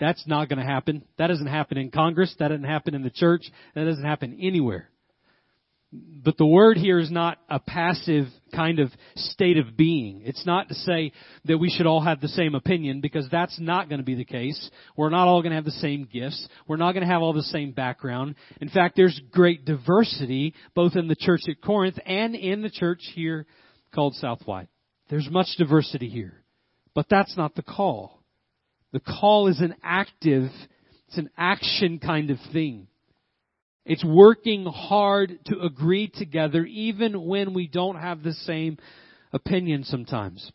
That's 0.00 0.26
not 0.26 0.48
going 0.48 0.58
to 0.58 0.64
happen. 0.64 1.04
That 1.18 1.26
doesn't 1.26 1.46
happen 1.46 1.76
in 1.76 1.90
Congress. 1.90 2.34
That 2.38 2.48
doesn't 2.48 2.64
happen 2.64 2.94
in 2.94 3.02
the 3.02 3.10
church. 3.10 3.42
That 3.74 3.84
doesn't 3.84 4.04
happen 4.04 4.38
anywhere. 4.40 4.88
But 5.90 6.36
the 6.36 6.46
word 6.46 6.76
here 6.76 6.98
is 6.98 7.10
not 7.10 7.38
a 7.48 7.58
passive 7.58 8.26
kind 8.54 8.78
of 8.78 8.90
state 9.16 9.56
of 9.56 9.74
being. 9.74 10.20
It's 10.24 10.44
not 10.44 10.68
to 10.68 10.74
say 10.74 11.12
that 11.46 11.56
we 11.56 11.70
should 11.70 11.86
all 11.86 12.02
have 12.02 12.20
the 12.20 12.28
same 12.28 12.54
opinion 12.54 13.00
because 13.00 13.26
that's 13.30 13.58
not 13.58 13.88
going 13.88 14.00
to 14.00 14.04
be 14.04 14.14
the 14.14 14.24
case. 14.24 14.70
We're 14.96 15.08
not 15.08 15.28
all 15.28 15.40
going 15.40 15.52
to 15.52 15.56
have 15.56 15.64
the 15.64 15.70
same 15.70 16.06
gifts. 16.12 16.46
We're 16.66 16.76
not 16.76 16.92
going 16.92 17.06
to 17.06 17.12
have 17.12 17.22
all 17.22 17.32
the 17.32 17.42
same 17.42 17.72
background. 17.72 18.34
In 18.60 18.68
fact, 18.68 18.96
there's 18.96 19.18
great 19.32 19.64
diversity 19.64 20.54
both 20.74 20.94
in 20.94 21.08
the 21.08 21.16
church 21.16 21.42
at 21.48 21.62
Corinth 21.62 21.98
and 22.04 22.34
in 22.34 22.60
the 22.60 22.70
church 22.70 23.00
here 23.14 23.46
called 23.94 24.14
Southwide. 24.16 24.68
There's 25.08 25.28
much 25.30 25.48
diversity 25.56 26.10
here. 26.10 26.44
But 26.94 27.06
that's 27.08 27.36
not 27.36 27.54
the 27.54 27.62
call. 27.62 28.22
The 28.92 29.00
call 29.00 29.48
is 29.48 29.60
an 29.60 29.74
active, 29.82 30.50
it's 31.06 31.16
an 31.16 31.30
action 31.38 31.98
kind 31.98 32.30
of 32.30 32.38
thing. 32.52 32.87
It's 33.88 34.04
working 34.04 34.66
hard 34.66 35.38
to 35.46 35.60
agree 35.60 36.08
together 36.08 36.62
even 36.66 37.24
when 37.24 37.54
we 37.54 37.66
don't 37.66 37.96
have 37.96 38.22
the 38.22 38.34
same 38.34 38.76
opinion 39.32 39.84
sometimes. 39.84 40.52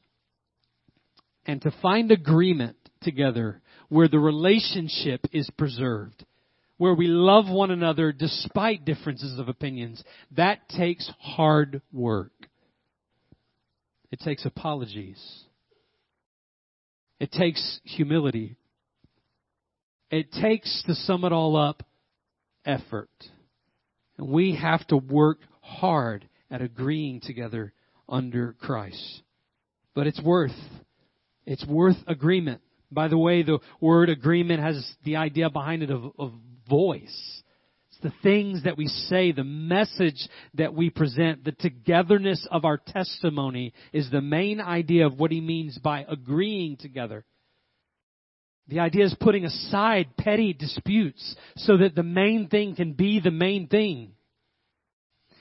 And 1.48 1.60
to 1.64 1.74
find 1.82 2.12
agreement 2.12 2.78
together 3.02 3.60
where 3.90 4.08
the 4.08 4.20
relationship 4.20 5.22
is 5.34 5.50
preserved, 5.58 6.24
where 6.78 6.94
we 6.94 7.08
love 7.08 7.50
one 7.50 7.72
another 7.72 8.12
despite 8.12 8.86
differences 8.86 9.40
of 9.40 9.50
opinions, 9.50 10.04
that 10.38 10.70
takes 10.70 11.12
hard 11.20 11.82
work. 11.92 12.34
It 14.12 14.20
takes 14.20 14.46
apologies. 14.46 15.20
It 17.20 17.32
takes 17.32 17.80
humility. 17.84 18.58
It 20.12 20.32
takes, 20.32 20.84
to 20.86 20.94
sum 20.94 21.26
it 21.26 21.32
all 21.32 21.58
up, 21.58 21.82
effort. 22.66 23.10
And 24.18 24.30
we 24.30 24.56
have 24.56 24.86
to 24.88 24.98
work 24.98 25.40
hard 25.62 26.28
at 26.50 26.62
agreeing 26.62 27.22
together 27.22 27.74
under 28.08 28.54
Christ. 28.60 29.22
But 29.96 30.08
it's 30.08 30.22
worth, 30.22 30.52
it's 31.46 31.66
worth 31.66 31.98
agreement. 32.08 32.62
By 32.92 33.08
the 33.08 33.18
way, 33.18 33.44
the 33.44 33.60
word 33.82 34.10
agreement 34.10 34.62
has 34.62 34.88
the 35.04 35.16
idea 35.16 35.50
behind 35.50 35.84
it 35.84 35.90
of, 35.90 36.12
of 36.20 36.34
voice. 36.70 37.42
It's 37.90 38.02
the 38.02 38.14
things 38.22 38.64
that 38.64 38.78
we 38.78 38.88
say, 38.88 39.32
the 39.32 39.44
message 39.44 40.28
that 40.56 40.74
we 40.74 40.90
present, 40.90 41.44
the 41.44 41.54
togetherness 41.54 42.48
of 42.52 42.66
our 42.66 42.78
testimony 42.78 43.74
is 43.92 44.10
the 44.12 44.22
main 44.22 44.62
idea 44.62 45.08
of 45.08 45.20
what 45.20 45.32
he 45.32 45.42
means 45.42 45.78
by 45.78 46.06
agreeing 46.08 46.78
together. 46.78 47.26
The 48.68 48.80
idea 48.80 49.06
is 49.06 49.16
putting 49.20 49.46
aside 49.46 50.16
petty 50.18 50.54
disputes 50.54 51.36
so 51.58 51.78
that 51.78 51.96
the 51.96 52.04
main 52.04 52.48
thing 52.48 52.76
can 52.76 52.94
be 52.94 53.20
the 53.20 53.32
main 53.32 53.68
thing. 53.68 54.14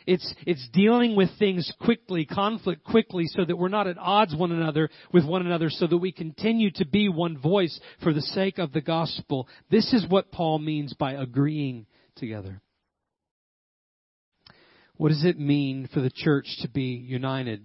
It's, 0.06 0.34
it's 0.46 0.68
dealing 0.72 1.14
with 1.14 1.28
things 1.38 1.72
quickly, 1.80 2.24
conflict 2.24 2.82
quickly, 2.82 3.26
so 3.28 3.44
that 3.44 3.56
we're 3.56 3.68
not 3.68 3.86
at 3.86 3.98
odds 3.98 4.34
one 4.34 4.50
another 4.50 4.90
with 5.12 5.24
one 5.24 5.46
another, 5.46 5.70
so 5.70 5.86
that 5.86 5.96
we 5.98 6.10
continue 6.10 6.72
to 6.72 6.84
be 6.84 7.08
one 7.08 7.38
voice 7.38 7.78
for 8.02 8.12
the 8.12 8.20
sake 8.20 8.58
of 8.58 8.72
the 8.72 8.80
gospel. 8.80 9.46
This 9.70 9.92
is 9.92 10.04
what 10.08 10.32
Paul 10.32 10.58
means 10.58 10.92
by 10.94 11.12
agreeing 11.12 11.86
together. 12.16 12.60
What 14.96 15.10
does 15.10 15.24
it 15.24 15.38
mean 15.38 15.88
for 15.92 16.00
the 16.00 16.10
church 16.10 16.46
to 16.62 16.68
be 16.68 16.82
united? 16.82 17.64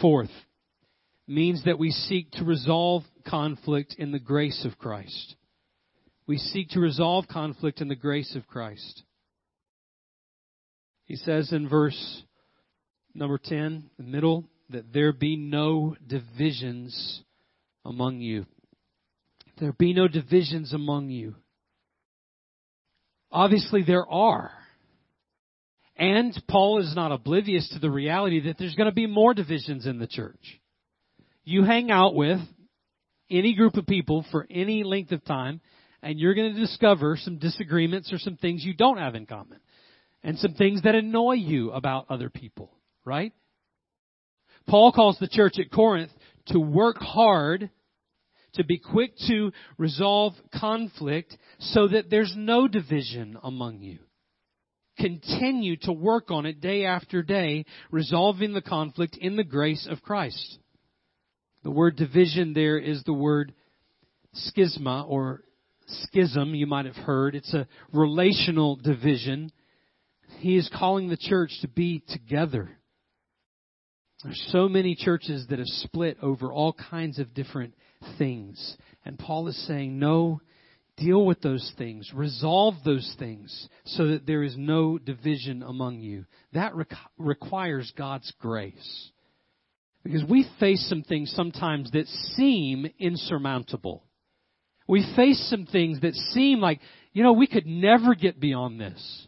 Fourth, 0.00 0.30
means 1.28 1.64
that 1.64 1.78
we 1.78 1.90
seek 1.90 2.30
to 2.32 2.44
resolve 2.44 3.02
conflict 3.26 3.94
in 3.98 4.12
the 4.12 4.18
grace 4.18 4.64
of 4.64 4.78
Christ. 4.78 5.36
We 6.26 6.38
seek 6.38 6.70
to 6.70 6.80
resolve 6.80 7.26
conflict 7.28 7.80
in 7.80 7.88
the 7.88 7.94
grace 7.94 8.34
of 8.34 8.46
Christ. 8.46 9.02
He 11.04 11.16
says 11.16 11.52
in 11.52 11.68
verse 11.68 12.22
number 13.14 13.38
10, 13.42 13.90
the 13.98 14.04
middle, 14.04 14.44
that 14.70 14.92
there 14.92 15.12
be 15.12 15.36
no 15.36 15.96
divisions 16.06 17.22
among 17.84 18.20
you. 18.20 18.46
There 19.58 19.72
be 19.72 19.92
no 19.92 20.08
divisions 20.08 20.72
among 20.72 21.10
you. 21.10 21.34
Obviously, 23.32 23.82
there 23.82 24.06
are. 24.06 24.50
And 25.96 26.32
Paul 26.48 26.80
is 26.80 26.94
not 26.94 27.10
oblivious 27.10 27.68
to 27.70 27.78
the 27.78 27.90
reality 27.90 28.40
that 28.46 28.56
there's 28.58 28.74
going 28.74 28.88
to 28.88 28.94
be 28.94 29.06
more 29.06 29.34
divisions 29.34 29.86
in 29.86 29.98
the 29.98 30.06
church 30.06 30.60
you 31.48 31.64
hang 31.64 31.90
out 31.90 32.14
with 32.14 32.40
any 33.30 33.54
group 33.54 33.76
of 33.76 33.86
people 33.86 34.24
for 34.30 34.46
any 34.50 34.84
length 34.84 35.12
of 35.12 35.24
time, 35.24 35.60
and 36.02 36.18
you're 36.18 36.34
going 36.34 36.54
to 36.54 36.60
discover 36.60 37.16
some 37.16 37.38
disagreements 37.38 38.12
or 38.12 38.18
some 38.18 38.36
things 38.36 38.64
you 38.64 38.74
don't 38.74 38.98
have 38.98 39.14
in 39.14 39.26
common. 39.26 39.58
And 40.22 40.38
some 40.38 40.54
things 40.54 40.82
that 40.82 40.94
annoy 40.94 41.34
you 41.34 41.70
about 41.70 42.06
other 42.10 42.28
people, 42.28 42.72
right? 43.04 43.32
Paul 44.66 44.92
calls 44.92 45.16
the 45.18 45.28
church 45.28 45.54
at 45.58 45.72
Corinth 45.72 46.10
to 46.48 46.58
work 46.58 46.96
hard, 46.98 47.70
to 48.54 48.64
be 48.64 48.78
quick 48.78 49.12
to 49.28 49.52
resolve 49.78 50.34
conflict 50.54 51.36
so 51.58 51.88
that 51.88 52.10
there's 52.10 52.34
no 52.36 52.68
division 52.68 53.38
among 53.42 53.80
you. 53.80 53.98
Continue 54.98 55.76
to 55.82 55.92
work 55.92 56.30
on 56.30 56.44
it 56.44 56.60
day 56.60 56.84
after 56.84 57.22
day, 57.22 57.64
resolving 57.90 58.52
the 58.52 58.60
conflict 58.60 59.16
in 59.16 59.36
the 59.36 59.44
grace 59.44 59.86
of 59.88 60.02
Christ. 60.02 60.58
The 61.62 61.70
word 61.70 61.96
division 61.96 62.52
there 62.52 62.78
is 62.78 63.02
the 63.04 63.12
word 63.12 63.52
schisma 64.34 65.08
or 65.08 65.42
schism, 65.86 66.54
you 66.54 66.66
might 66.66 66.86
have 66.86 66.96
heard. 66.96 67.34
It's 67.34 67.54
a 67.54 67.66
relational 67.92 68.76
division. 68.76 69.50
He 70.38 70.56
is 70.56 70.70
calling 70.76 71.08
the 71.08 71.16
church 71.16 71.50
to 71.62 71.68
be 71.68 72.02
together. 72.08 72.70
There's 74.24 74.48
so 74.50 74.68
many 74.68 74.94
churches 74.96 75.46
that 75.48 75.58
have 75.58 75.68
split 75.68 76.18
over 76.20 76.52
all 76.52 76.72
kinds 76.72 77.18
of 77.18 77.34
different 77.34 77.74
things. 78.18 78.76
And 79.04 79.18
Paul 79.18 79.48
is 79.48 79.66
saying, 79.66 79.98
no, 79.98 80.40
deal 80.96 81.24
with 81.24 81.40
those 81.40 81.72
things. 81.78 82.10
Resolve 82.12 82.74
those 82.84 83.14
things 83.18 83.68
so 83.84 84.08
that 84.08 84.26
there 84.26 84.42
is 84.42 84.56
no 84.56 84.98
division 84.98 85.62
among 85.62 86.00
you. 86.00 86.24
That 86.52 86.74
re- 86.74 86.84
requires 87.16 87.92
God's 87.96 88.32
grace. 88.40 89.10
Because 90.08 90.24
we 90.24 90.48
face 90.58 90.88
some 90.88 91.02
things 91.02 91.30
sometimes 91.36 91.90
that 91.90 92.06
seem 92.34 92.86
insurmountable. 92.98 94.04
We 94.88 95.06
face 95.14 95.50
some 95.50 95.66
things 95.66 96.00
that 96.00 96.14
seem 96.14 96.60
like, 96.60 96.80
you 97.12 97.22
know, 97.22 97.34
we 97.34 97.46
could 97.46 97.66
never 97.66 98.14
get 98.14 98.40
beyond 98.40 98.80
this. 98.80 99.26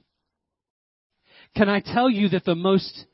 Can 1.54 1.68
I 1.68 1.80
tell 1.80 2.08
you 2.08 2.30
that 2.30 2.46
the 2.46 2.54
most, 2.54 3.04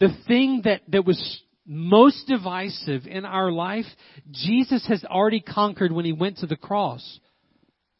the 0.00 0.08
thing 0.26 0.62
that, 0.64 0.80
that 0.88 1.04
was 1.04 1.42
most 1.66 2.26
divisive 2.28 3.06
in 3.06 3.26
our 3.26 3.52
life, 3.52 3.84
Jesus 4.30 4.86
has 4.88 5.04
already 5.04 5.40
conquered 5.40 5.92
when 5.92 6.06
he 6.06 6.12
went 6.12 6.38
to 6.38 6.46
the 6.46 6.56
cross. 6.56 7.20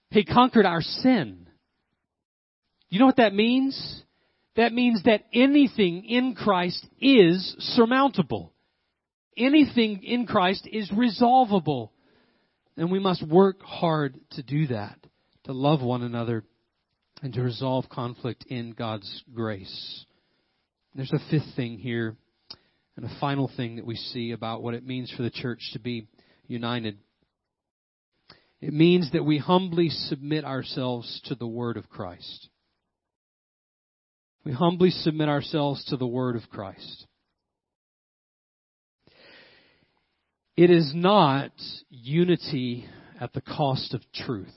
He 0.08 0.24
conquered 0.24 0.64
our 0.64 0.80
sin. 0.80 1.48
You 2.88 2.98
know 2.98 3.06
what 3.06 3.16
that 3.16 3.34
means? 3.34 4.02
That 4.56 4.72
means 4.72 5.02
that 5.04 5.24
anything 5.32 6.04
in 6.04 6.34
Christ 6.34 6.86
is 7.00 7.54
surmountable. 7.58 8.52
Anything 9.36 10.02
in 10.02 10.26
Christ 10.26 10.68
is 10.70 10.90
resolvable. 10.94 11.92
And 12.76 12.90
we 12.90 12.98
must 12.98 13.26
work 13.26 13.62
hard 13.62 14.18
to 14.32 14.42
do 14.42 14.66
that, 14.68 14.98
to 15.44 15.52
love 15.52 15.82
one 15.82 16.02
another, 16.02 16.44
and 17.22 17.32
to 17.34 17.42
resolve 17.42 17.88
conflict 17.88 18.44
in 18.48 18.72
God's 18.72 19.22
grace. 19.32 20.04
There's 20.94 21.12
a 21.12 21.30
fifth 21.30 21.54
thing 21.56 21.78
here, 21.78 22.16
and 22.96 23.06
a 23.06 23.16
final 23.20 23.50
thing 23.56 23.76
that 23.76 23.86
we 23.86 23.96
see 23.96 24.32
about 24.32 24.62
what 24.62 24.74
it 24.74 24.86
means 24.86 25.10
for 25.10 25.22
the 25.22 25.30
church 25.30 25.70
to 25.72 25.78
be 25.78 26.08
united. 26.46 26.98
It 28.60 28.72
means 28.72 29.10
that 29.12 29.24
we 29.24 29.38
humbly 29.38 29.88
submit 29.88 30.44
ourselves 30.44 31.20
to 31.24 31.34
the 31.34 31.46
Word 31.46 31.76
of 31.76 31.88
Christ. 31.88 32.48
We 34.44 34.52
humbly 34.52 34.90
submit 34.90 35.28
ourselves 35.28 35.84
to 35.86 35.96
the 35.96 36.06
Word 36.06 36.36
of 36.36 36.48
Christ. 36.50 37.06
It 40.56 40.70
is 40.70 40.92
not 40.94 41.52
unity 41.90 42.86
at 43.20 43.32
the 43.32 43.40
cost 43.40 43.94
of 43.94 44.02
truth. 44.12 44.54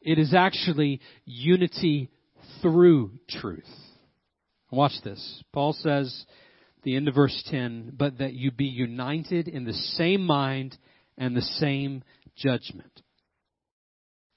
It 0.00 0.18
is 0.18 0.34
actually 0.34 1.00
unity 1.24 2.10
through 2.60 3.12
truth. 3.28 3.64
Watch 4.70 4.92
this. 5.04 5.42
Paul 5.52 5.74
says, 5.74 6.26
the 6.82 6.96
end 6.96 7.08
of 7.08 7.14
verse 7.14 7.42
10, 7.50 7.92
but 7.96 8.18
that 8.18 8.34
you 8.34 8.50
be 8.50 8.64
united 8.64 9.48
in 9.48 9.64
the 9.64 9.72
same 9.72 10.26
mind 10.26 10.76
and 11.16 11.36
the 11.36 11.42
same 11.42 12.02
judgment. 12.36 13.02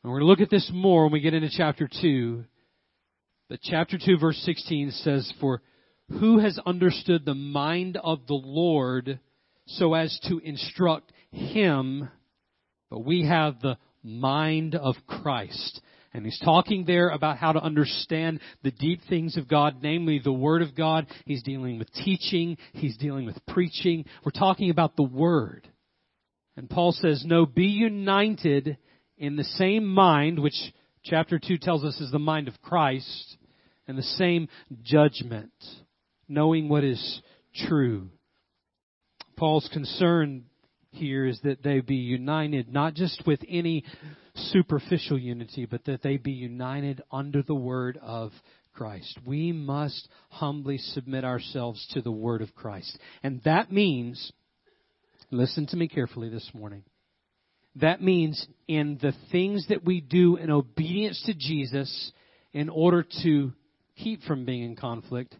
And 0.03 0.11
we're 0.11 0.19
going 0.19 0.27
to 0.27 0.29
look 0.29 0.41
at 0.41 0.51
this 0.51 0.69
more 0.71 1.03
when 1.03 1.13
we 1.13 1.21
get 1.21 1.33
into 1.33 1.49
chapter 1.49 1.89
2. 2.01 2.43
But 3.47 3.59
chapter 3.61 3.97
2 4.03 4.17
verse 4.17 4.37
16 4.43 4.91
says, 4.91 5.31
For 5.39 5.61
who 6.09 6.39
has 6.39 6.59
understood 6.65 7.25
the 7.25 7.35
mind 7.35 7.97
of 7.97 8.25
the 8.27 8.33
Lord 8.33 9.19
so 9.67 9.93
as 9.93 10.19
to 10.27 10.39
instruct 10.39 11.11
him? 11.31 12.09
But 12.89 13.05
we 13.05 13.25
have 13.25 13.59
the 13.61 13.77
mind 14.03 14.75
of 14.75 14.95
Christ. 15.07 15.81
And 16.13 16.23
he's 16.25 16.39
talking 16.39 16.85
there 16.85 17.09
about 17.09 17.37
how 17.37 17.51
to 17.51 17.61
understand 17.61 18.39
the 18.63 18.71
deep 18.71 19.01
things 19.09 19.35
of 19.35 19.49
God, 19.49 19.77
namely 19.81 20.19
the 20.23 20.31
Word 20.31 20.61
of 20.61 20.73
God. 20.73 21.07
He's 21.25 21.43
dealing 21.43 21.77
with 21.77 21.91
teaching. 21.93 22.57
He's 22.73 22.97
dealing 22.97 23.25
with 23.25 23.37
preaching. 23.47 24.05
We're 24.23 24.31
talking 24.31 24.69
about 24.69 24.95
the 24.95 25.03
Word. 25.03 25.67
And 26.55 26.69
Paul 26.69 26.93
says, 26.93 27.23
no, 27.25 27.45
be 27.45 27.65
united 27.65 28.77
in 29.17 29.35
the 29.35 29.43
same 29.43 29.85
mind, 29.85 30.39
which 30.39 30.55
chapter 31.05 31.39
2 31.39 31.57
tells 31.57 31.83
us 31.83 31.99
is 32.01 32.11
the 32.11 32.19
mind 32.19 32.47
of 32.47 32.61
Christ, 32.61 33.37
and 33.87 33.97
the 33.97 34.03
same 34.03 34.49
judgment, 34.83 35.53
knowing 36.27 36.67
what 36.67 36.83
is 36.83 37.21
true. 37.67 38.09
Paul's 39.37 39.69
concern 39.71 40.45
here 40.89 41.25
is 41.25 41.39
that 41.43 41.61
they 41.63 41.81
be 41.81 41.95
united 41.95 42.71
not 42.71 42.93
just 42.93 43.23
with 43.27 43.39
any 43.47 43.83
superficial 44.35 45.17
unity, 45.17 45.65
but 45.65 45.85
that 45.85 46.01
they 46.01 46.17
be 46.17 46.31
united 46.31 47.01
under 47.11 47.43
the 47.43 47.55
word 47.55 47.99
of 48.01 48.31
Christ. 48.73 49.17
We 49.25 49.51
must 49.51 50.07
humbly 50.29 50.77
submit 50.77 51.23
ourselves 51.23 51.85
to 51.93 52.01
the 52.01 52.11
word 52.11 52.41
of 52.41 52.55
Christ. 52.55 52.97
And 53.23 53.41
that 53.43 53.71
means 53.71 54.31
Listen 55.31 55.65
to 55.67 55.75
me 55.75 55.87
carefully 55.87 56.29
this 56.29 56.49
morning. 56.53 56.83
That 57.75 58.01
means 58.01 58.47
in 58.67 58.97
the 59.01 59.13
things 59.31 59.67
that 59.69 59.83
we 59.83 60.01
do 60.01 60.37
in 60.37 60.49
obedience 60.49 61.21
to 61.25 61.33
Jesus 61.33 62.11
in 62.53 62.69
order 62.69 63.05
to 63.23 63.51
keep 63.97 64.23
from 64.23 64.45
being 64.45 64.63
in 64.63 64.75
conflict, 64.75 65.35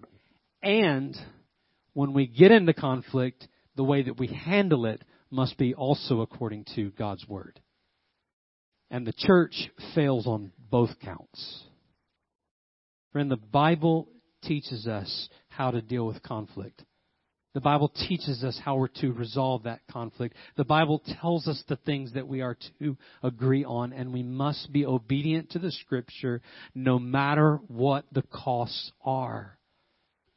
and 0.61 1.15
when 1.93 2.13
we 2.13 2.27
get 2.27 2.51
into 2.51 2.73
conflict, 2.73 3.47
the 3.75 3.83
way 3.83 4.03
that 4.03 4.19
we 4.19 4.27
handle 4.27 4.85
it 4.85 5.01
must 5.31 5.57
be 5.57 5.73
also 5.73 6.21
according 6.21 6.65
to 6.75 6.91
God's 6.91 7.27
Word. 7.27 7.59
And 8.91 9.05
the 9.05 9.13
church 9.13 9.69
fails 9.93 10.27
on 10.27 10.51
both 10.69 10.91
counts. 11.01 11.63
Friend, 13.11 13.31
the 13.31 13.37
Bible 13.37 14.09
teaches 14.43 14.87
us 14.87 15.29
how 15.47 15.71
to 15.71 15.81
deal 15.81 16.05
with 16.05 16.21
conflict. 16.21 16.83
The 17.55 17.61
Bible 17.61 17.87
teaches 17.87 18.43
us 18.43 18.59
how 18.61 18.75
we're 18.75 18.89
to 18.99 19.13
resolve 19.13 19.63
that 19.63 19.79
conflict. 19.89 20.35
The 20.57 20.65
Bible 20.65 21.01
tells 21.21 21.47
us 21.47 21.63
the 21.69 21.77
things 21.77 22.11
that 22.11 22.27
we 22.27 22.41
are 22.41 22.57
to 22.79 22.97
agree 23.23 23.63
on, 23.63 23.93
and 23.93 24.11
we 24.11 24.23
must 24.23 24.73
be 24.73 24.85
obedient 24.85 25.51
to 25.51 25.59
the 25.59 25.71
Scripture 25.71 26.41
no 26.75 26.99
matter 26.99 27.61
what 27.69 28.03
the 28.11 28.23
costs 28.23 28.91
are. 29.05 29.57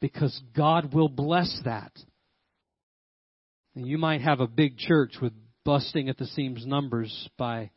Because 0.00 0.40
God 0.56 0.94
will 0.94 1.08
bless 1.08 1.60
that. 1.64 1.90
And 3.74 3.84
you 3.84 3.98
might 3.98 4.20
have 4.20 4.38
a 4.38 4.46
big 4.46 4.78
church 4.78 5.14
with 5.20 5.32
busting 5.64 6.08
at 6.08 6.18
the 6.18 6.26
seams 6.26 6.64
numbers 6.64 7.28
by 7.36 7.72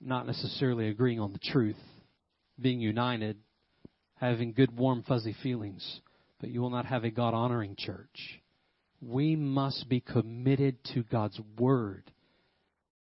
not 0.00 0.28
necessarily 0.28 0.86
agreeing 0.88 1.18
on 1.18 1.32
the 1.32 1.50
truth, 1.50 1.82
being 2.60 2.78
united, 2.80 3.38
having 4.20 4.52
good, 4.52 4.78
warm, 4.78 5.02
fuzzy 5.02 5.34
feelings 5.42 6.00
but 6.42 6.50
you 6.50 6.60
will 6.60 6.70
not 6.70 6.86
have 6.86 7.04
a 7.04 7.10
God 7.10 7.34
honoring 7.34 7.76
church. 7.78 8.40
We 9.00 9.36
must 9.36 9.88
be 9.88 10.00
committed 10.00 10.76
to 10.92 11.04
God's 11.04 11.40
Word, 11.56 12.10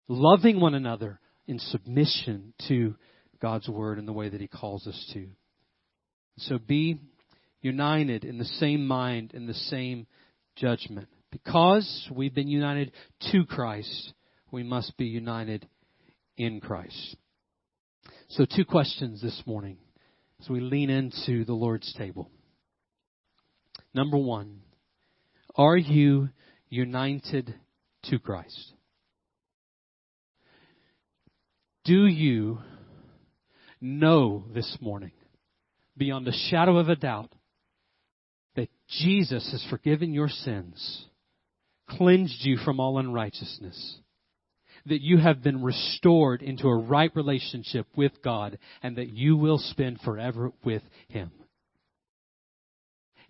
loving 0.08 0.60
one 0.60 0.74
another 0.74 1.20
in 1.46 1.60
submission 1.60 2.52
to 2.66 2.96
God's 3.40 3.68
Word 3.68 4.00
in 4.00 4.06
the 4.06 4.12
way 4.12 4.28
that 4.28 4.40
He 4.40 4.48
calls 4.48 4.88
us 4.88 5.10
to. 5.14 5.28
So 6.38 6.58
be 6.58 6.98
united 7.62 8.24
in 8.24 8.38
the 8.38 8.44
same 8.44 8.86
mind, 8.86 9.32
in 9.34 9.46
the 9.46 9.54
same 9.54 10.08
judgment. 10.56 11.08
Because 11.30 12.08
we've 12.12 12.34
been 12.34 12.48
united 12.48 12.90
to 13.30 13.44
Christ, 13.44 14.14
we 14.50 14.64
must 14.64 14.96
be 14.96 15.06
united 15.06 15.68
in 16.36 16.60
Christ. 16.60 17.16
So, 18.30 18.44
two 18.44 18.64
questions 18.64 19.22
this 19.22 19.42
morning 19.46 19.78
as 20.40 20.48
we 20.48 20.60
lean 20.60 20.90
into 20.90 21.44
the 21.44 21.54
Lord's 21.54 21.92
table. 21.94 22.30
Number 23.98 24.16
one, 24.16 24.60
are 25.56 25.76
you 25.76 26.28
united 26.68 27.52
to 28.04 28.20
Christ? 28.20 28.72
Do 31.84 32.06
you 32.06 32.60
know 33.80 34.44
this 34.54 34.78
morning, 34.80 35.10
beyond 35.96 36.28
a 36.28 36.32
shadow 36.32 36.76
of 36.76 36.88
a 36.88 36.94
doubt, 36.94 37.32
that 38.54 38.68
Jesus 38.88 39.50
has 39.50 39.66
forgiven 39.68 40.14
your 40.14 40.28
sins, 40.28 41.06
cleansed 41.90 42.46
you 42.46 42.56
from 42.58 42.78
all 42.78 43.00
unrighteousness, 43.00 43.96
that 44.86 45.02
you 45.02 45.18
have 45.18 45.42
been 45.42 45.64
restored 45.64 46.40
into 46.40 46.68
a 46.68 46.78
right 46.78 47.10
relationship 47.16 47.88
with 47.96 48.12
God 48.22 48.60
and 48.80 48.94
that 48.94 49.08
you 49.08 49.36
will 49.36 49.58
spend 49.58 49.98
forever 50.02 50.52
with 50.62 50.82
Him? 51.08 51.32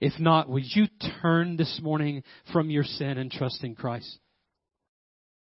If 0.00 0.18
not, 0.18 0.48
would 0.48 0.64
you 0.64 0.86
turn 1.22 1.56
this 1.56 1.80
morning 1.82 2.22
from 2.52 2.70
your 2.70 2.84
sin 2.84 3.18
and 3.18 3.30
trust 3.30 3.64
in 3.64 3.74
Christ? 3.74 4.18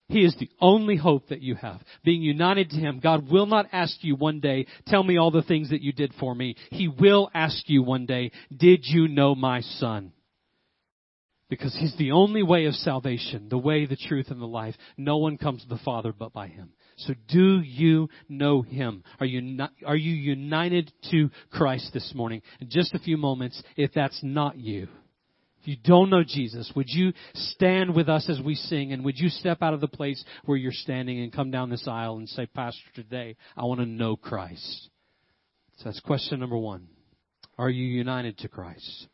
He 0.09 0.25
is 0.25 0.37
the 0.39 0.51
only 0.61 0.97
hope 0.97 1.29
that 1.29 1.41
you 1.41 1.55
have. 1.55 1.81
Being 2.05 2.21
united 2.21 2.71
to 2.71 2.77
Him, 2.77 3.01
God 3.03 3.31
will 3.31 3.47
not 3.47 3.69
ask 3.73 3.97
you 4.03 4.15
one 4.15 4.41
day, 4.41 4.67
tell 4.87 5.03
me 5.03 5.17
all 5.17 5.31
the 5.31 5.43
things 5.43 5.71
that 5.71 5.81
you 5.81 5.93
did 5.93 6.13
for 6.21 6.35
me. 6.35 6.57
He 6.71 6.87
will 6.87 7.31
ask 7.33 7.69
you 7.69 7.83
one 7.83 8.05
day, 8.05 8.31
did 8.55 8.81
you 8.83 9.09
know 9.09 9.35
my 9.35 9.63
son? 9.63 10.13
Because 11.49 11.75
He's 11.75 11.97
the 11.97 12.13
only 12.13 12.43
way 12.43 12.67
of 12.67 12.75
salvation, 12.75 13.49
the 13.49 13.57
way, 13.57 13.87
the 13.87 13.97
truth, 13.97 14.31
and 14.31 14.41
the 14.41 14.47
life. 14.47 14.75
No 14.99 15.17
one 15.17 15.39
comes 15.39 15.63
to 15.63 15.69
the 15.69 15.81
Father 15.83 16.13
but 16.13 16.35
by 16.35 16.49
Him. 16.49 16.75
So 17.07 17.15
do 17.29 17.61
you 17.61 18.09
know 18.29 18.63
Him? 18.63 19.05
Are 19.21 19.27
you, 19.27 19.41
not, 19.41 19.73
are 19.87 19.97
you 19.97 20.13
united 20.13 20.93
to 21.11 21.31
Christ 21.51 21.91
this 21.93 22.13
morning? 22.15 22.43
In 22.61 22.69
just 22.71 22.95
a 22.95 22.99
few 22.99 23.17
moments, 23.17 23.63
if 23.77 23.93
that's 23.95 24.19
not 24.23 24.59
you, 24.59 24.89
if 25.63 25.69
you 25.69 25.77
don't 25.85 26.11
know 26.11 26.25
Jesus, 26.25 26.73
would 26.75 26.89
you 26.89 27.13
stand 27.35 27.95
with 27.95 28.09
us 28.09 28.29
as 28.29 28.41
we 28.41 28.57
sing 28.57 28.93
and 28.93 29.05
would 29.05 29.17
you 29.17 29.29
step 29.29 29.63
out 29.63 29.75
of 29.75 29.81
the 29.81 29.87
place 29.87 30.23
where 30.45 30.59
you're 30.59 30.73
standing 30.73 31.21
and 31.21 31.33
come 31.33 31.53
down 31.53 31.71
this 31.71 31.87
aisle 31.87 32.17
and 32.17 32.29
say, 32.29 32.47
Pastor, 32.47 32.83
today 32.97 33.37
I 33.57 33.65
want 33.65 33.79
to 33.79 33.87
know 33.87 34.17
Christ? 34.17 34.89
So 35.79 35.85
that's 35.85 36.01
question 36.01 36.41
number 36.41 36.59
one. 36.59 36.89
Are 37.59 37.71
you 37.71 37.85
united 37.85 38.39
to 38.39 38.49
Christ? 38.49 39.07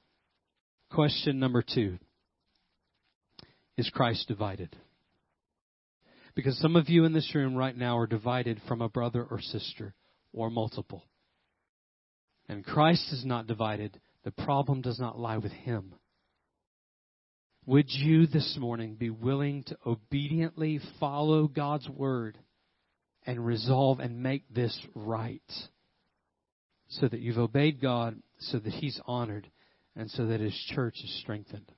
Question 0.91 1.39
number 1.39 1.63
two. 1.63 1.99
Is 3.77 3.91
Christ 3.91 4.27
divided? 4.27 4.75
Because 6.39 6.57
some 6.59 6.77
of 6.77 6.89
you 6.89 7.05
in 7.05 7.13
this 7.13 7.35
room 7.35 7.57
right 7.57 7.77
now 7.77 7.99
are 7.99 8.07
divided 8.07 8.61
from 8.69 8.81
a 8.81 8.89
brother 8.89 9.27
or 9.29 9.41
sister 9.41 9.93
or 10.33 10.51
multiple. 10.51 11.03
And 12.49 12.65
Christ 12.65 13.13
is 13.13 13.25
not 13.25 13.49
divided. 13.49 13.99
The 14.23 14.31
problem 14.31 14.81
does 14.81 15.01
not 15.01 15.19
lie 15.19 15.39
with 15.39 15.51
him. 15.51 15.97
Would 17.67 17.87
you 17.89 18.29
this 18.29 18.57
morning 18.57 18.95
be 18.95 19.11
willing 19.11 19.65
to 19.65 19.77
obediently 19.85 20.79
follow 21.01 21.49
God's 21.49 21.89
word 21.89 22.39
and 23.27 23.45
resolve 23.45 23.99
and 23.99 24.23
make 24.23 24.45
this 24.49 24.79
right? 24.95 25.43
So 26.87 27.09
that 27.09 27.19
you've 27.19 27.39
obeyed 27.39 27.81
God, 27.83 28.15
so 28.39 28.61
that 28.61 28.75
He's 28.75 29.01
honored, 29.07 29.51
and 29.97 30.09
so 30.09 30.27
that 30.27 30.39
His 30.39 30.55
church 30.69 30.95
is 31.03 31.21
strengthened. 31.21 31.73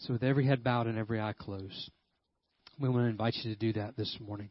So, 0.00 0.12
with 0.12 0.22
every 0.22 0.46
head 0.46 0.62
bowed 0.62 0.86
and 0.86 0.98
every 0.98 1.18
eye 1.18 1.32
closed, 1.36 1.90
we 2.78 2.88
want 2.88 3.02
to 3.02 3.10
invite 3.10 3.34
you 3.42 3.54
to 3.54 3.58
do 3.58 3.72
that 3.74 3.96
this 3.96 4.16
morning. 4.20 4.50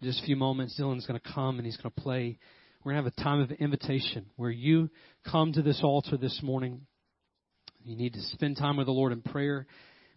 In 0.00 0.08
just 0.08 0.22
a 0.22 0.26
few 0.26 0.36
moments, 0.36 0.78
Dylan's 0.78 1.06
going 1.06 1.20
to 1.20 1.32
come 1.32 1.58
and 1.58 1.66
he's 1.66 1.76
going 1.76 1.92
to 1.94 2.00
play. 2.00 2.38
We're 2.82 2.92
going 2.92 3.04
to 3.04 3.10
have 3.10 3.18
a 3.18 3.22
time 3.22 3.40
of 3.40 3.50
invitation 3.52 4.26
where 4.36 4.50
you 4.50 4.90
come 5.30 5.52
to 5.52 5.62
this 5.62 5.80
altar 5.82 6.16
this 6.16 6.40
morning 6.42 6.86
you 7.88 7.96
need 7.96 8.12
to 8.14 8.20
spend 8.20 8.56
time 8.56 8.76
with 8.76 8.86
the 8.86 8.92
Lord 8.92 9.12
in 9.12 9.22
prayer. 9.22 9.66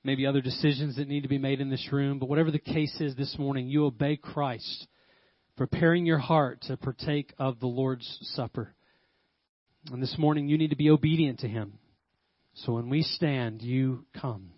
Maybe 0.03 0.25
other 0.25 0.41
decisions 0.41 0.95
that 0.95 1.07
need 1.07 1.21
to 1.21 1.29
be 1.29 1.37
made 1.37 1.61
in 1.61 1.69
this 1.69 1.87
room. 1.91 2.19
But 2.19 2.27
whatever 2.27 2.51
the 2.51 2.59
case 2.59 2.95
is 2.99 3.15
this 3.15 3.37
morning, 3.37 3.69
you 3.69 3.85
obey 3.85 4.17
Christ, 4.17 4.87
preparing 5.55 6.05
your 6.05 6.17
heart 6.17 6.61
to 6.63 6.75
partake 6.75 7.33
of 7.37 7.59
the 7.59 7.67
Lord's 7.67 8.17
Supper. 8.35 8.73
And 9.91 10.01
this 10.01 10.17
morning, 10.17 10.47
you 10.47 10.57
need 10.57 10.71
to 10.71 10.75
be 10.75 10.89
obedient 10.89 11.39
to 11.39 11.47
Him. 11.47 11.79
So 12.55 12.73
when 12.73 12.89
we 12.89 13.03
stand, 13.03 13.61
you 13.61 14.05
come. 14.19 14.51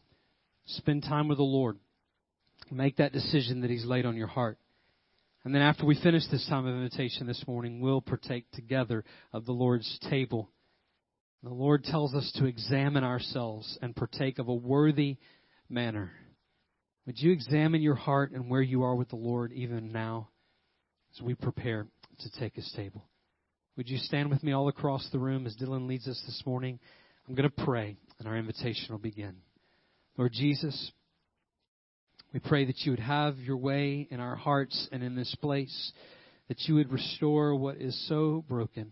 Spend 0.66 1.04
time 1.04 1.28
with 1.28 1.38
the 1.38 1.44
Lord. 1.44 1.78
Make 2.72 2.97
that 2.97 3.14
decision 3.14 3.61
that 3.61 3.70
He's 3.70 3.86
laid 3.86 4.05
on 4.05 4.16
your 4.16 4.28
heart. 4.28 4.57
And 5.45 5.53
then 5.53 5.61
after 5.61 5.86
we 5.86 5.99
finish 6.01 6.24
this 6.32 6.47
time 6.47 6.66
of 6.66 6.76
invitation 6.76 7.28
this 7.28 7.43
morning, 7.47 7.82
we'll 7.82 8.01
partake 8.01 8.49
together 8.51 9.03
of 9.34 9.45
the 9.45 9.51
Lord's 9.51 9.99
table. 10.09 10.49
The 11.43 11.49
Lord 11.49 11.84
tells 11.84 12.16
us 12.16 12.32
to 12.38 12.45
examine 12.45 13.03
ourselves 13.03 13.78
and 13.82 13.95
partake 13.95 14.39
of 14.39 14.47
a 14.47 14.53
worthy 14.53 15.18
manner. 15.70 16.11
Would 17.05 17.20
you 17.20 17.34
examine 17.34 17.82
your 17.82 17.95
heart 17.95 18.32
and 18.32 18.49
where 18.49 18.61
you 18.61 18.84
are 18.84 18.95
with 18.95 19.09
the 19.09 19.18
Lord 19.18 19.51
even 19.51 19.91
now 19.91 20.30
as 21.14 21.22
we 21.22 21.36
prepare 21.36 21.88
to 22.20 22.39
take 22.39 22.55
his 22.55 22.72
table? 22.78 23.03
Would 23.76 23.89
you 23.89 23.97
stand 23.97 24.30
with 24.30 24.41
me 24.43 24.53
all 24.53 24.70
across 24.70 25.09
the 25.11 25.20
room 25.20 25.45
as 25.45 25.57
Dylan 25.57 25.88
leads 25.88 26.07
us 26.07 26.22
this 26.26 26.43
morning? 26.45 26.80
I'm 27.28 27.36
going 27.36 27.49
to 27.49 27.64
pray 27.66 27.97
and 28.20 28.28
our 28.28 28.38
invitation 28.38 28.88
will 28.91 28.99
begin. 28.99 29.36
Lord 30.18 30.32
Jesus, 30.32 30.91
we 32.34 32.39
pray 32.39 32.65
that 32.65 32.79
you 32.79 32.91
would 32.91 32.99
have 32.99 33.38
your 33.38 33.57
way 33.57 34.07
in 34.09 34.19
our 34.19 34.36
hearts 34.36 34.88
and 34.91 35.03
in 35.03 35.15
this 35.15 35.34
place, 35.41 35.91
that 36.47 36.59
you 36.61 36.75
would 36.75 36.91
restore 36.91 37.55
what 37.55 37.77
is 37.77 38.07
so 38.07 38.43
broken 38.47 38.91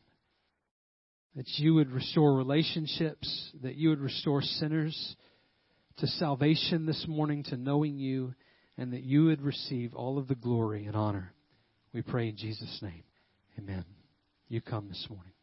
that 1.35 1.47
you 1.57 1.73
would 1.73 1.91
restore 1.91 2.35
relationships, 2.35 3.51
that 3.63 3.75
you 3.75 3.89
would 3.89 4.01
restore 4.01 4.41
sinners 4.41 5.15
to 5.97 6.07
salvation 6.07 6.85
this 6.85 7.05
morning, 7.07 7.43
to 7.43 7.57
knowing 7.57 7.97
you, 7.97 8.33
and 8.77 8.93
that 8.93 9.03
you 9.03 9.25
would 9.25 9.41
receive 9.41 9.93
all 9.93 10.17
of 10.17 10.27
the 10.27 10.35
glory 10.35 10.85
and 10.85 10.95
honor. 10.95 11.33
We 11.93 12.01
pray 12.01 12.29
in 12.29 12.37
Jesus' 12.37 12.79
name. 12.81 13.03
Amen. 13.57 13.85
You 14.49 14.61
come 14.61 14.89
this 14.89 15.07
morning. 15.09 15.33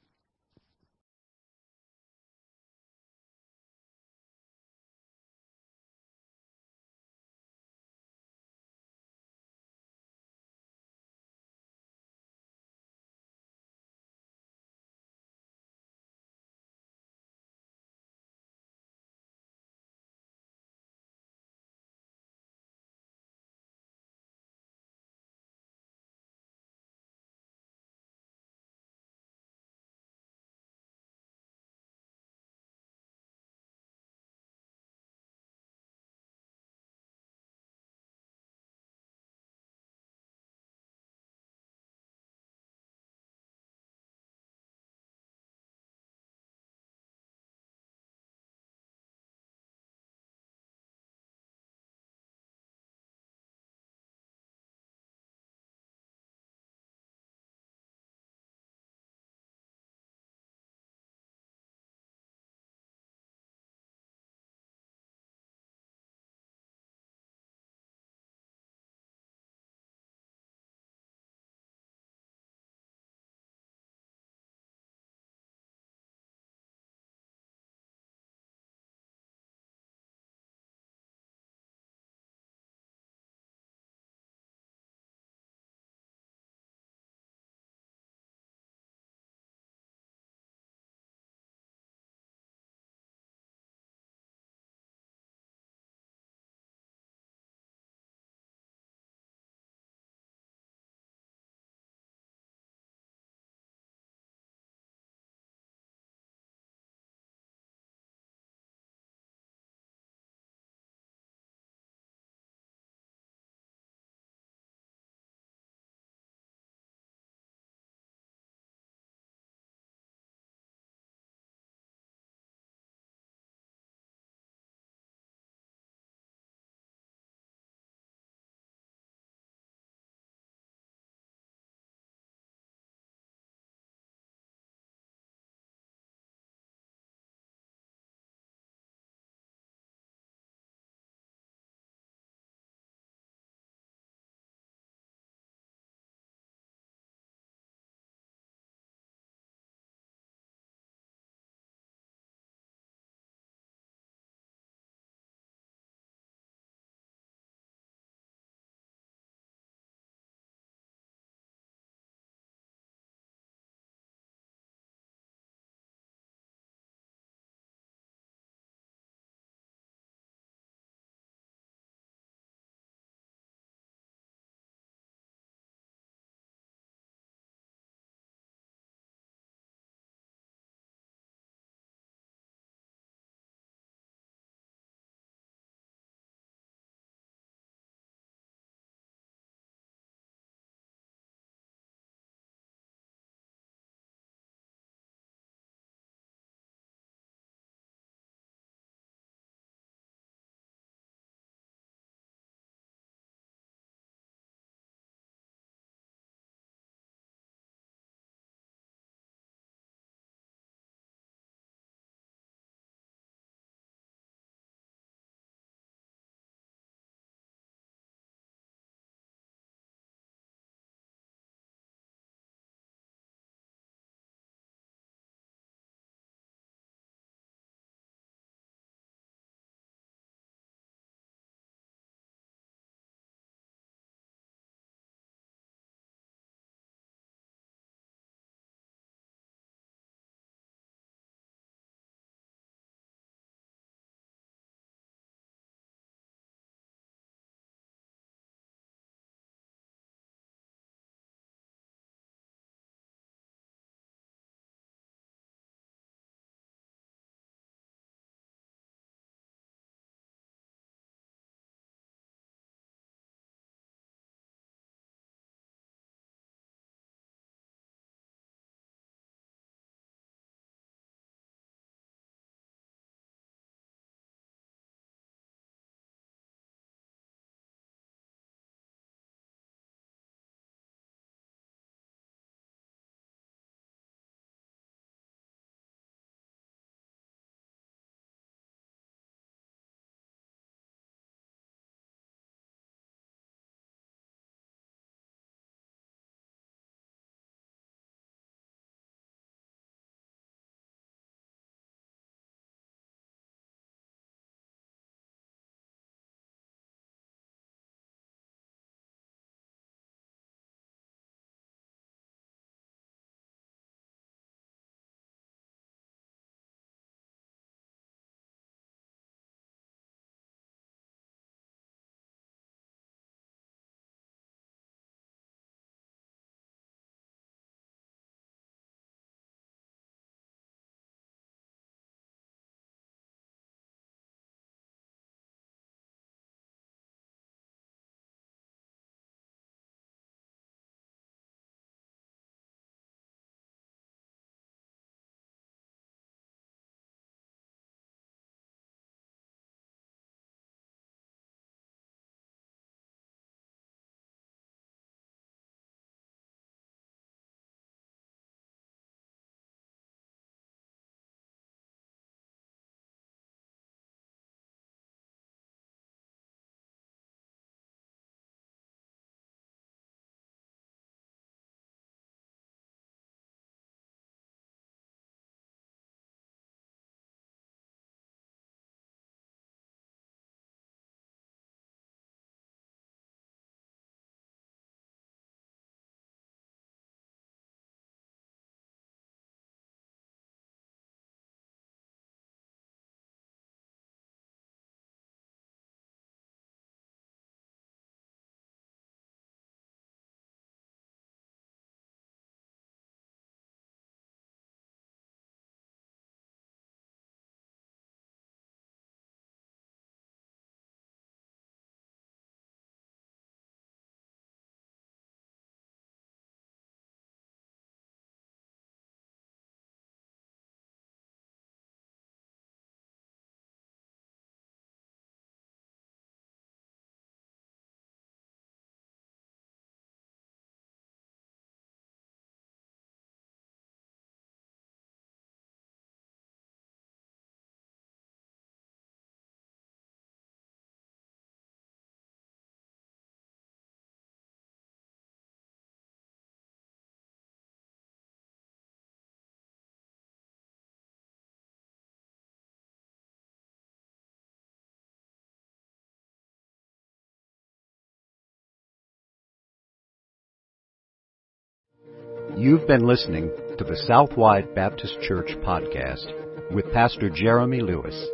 You've 462.59 462.87
been 462.89 463.07
listening 463.07 463.53
to 463.79 463.85
the 463.85 463.97
Southwide 464.09 464.75
Baptist 464.75 465.21
Church 465.23 465.53
podcast 465.63 466.27
with 466.75 466.93
Pastor 466.93 467.31
Jeremy 467.31 467.81
Lewis. 467.81 468.27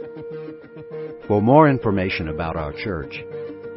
For 1.28 1.42
more 1.42 1.68
information 1.68 2.30
about 2.30 2.56
our 2.56 2.72
church, 2.72 3.22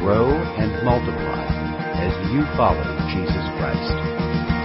grow, 0.00 0.32
and 0.56 0.72
multiply 0.84 1.44
as 2.00 2.12
you 2.32 2.44
follow 2.56 2.84
Jesus 3.12 3.44
Christ. 3.60 4.59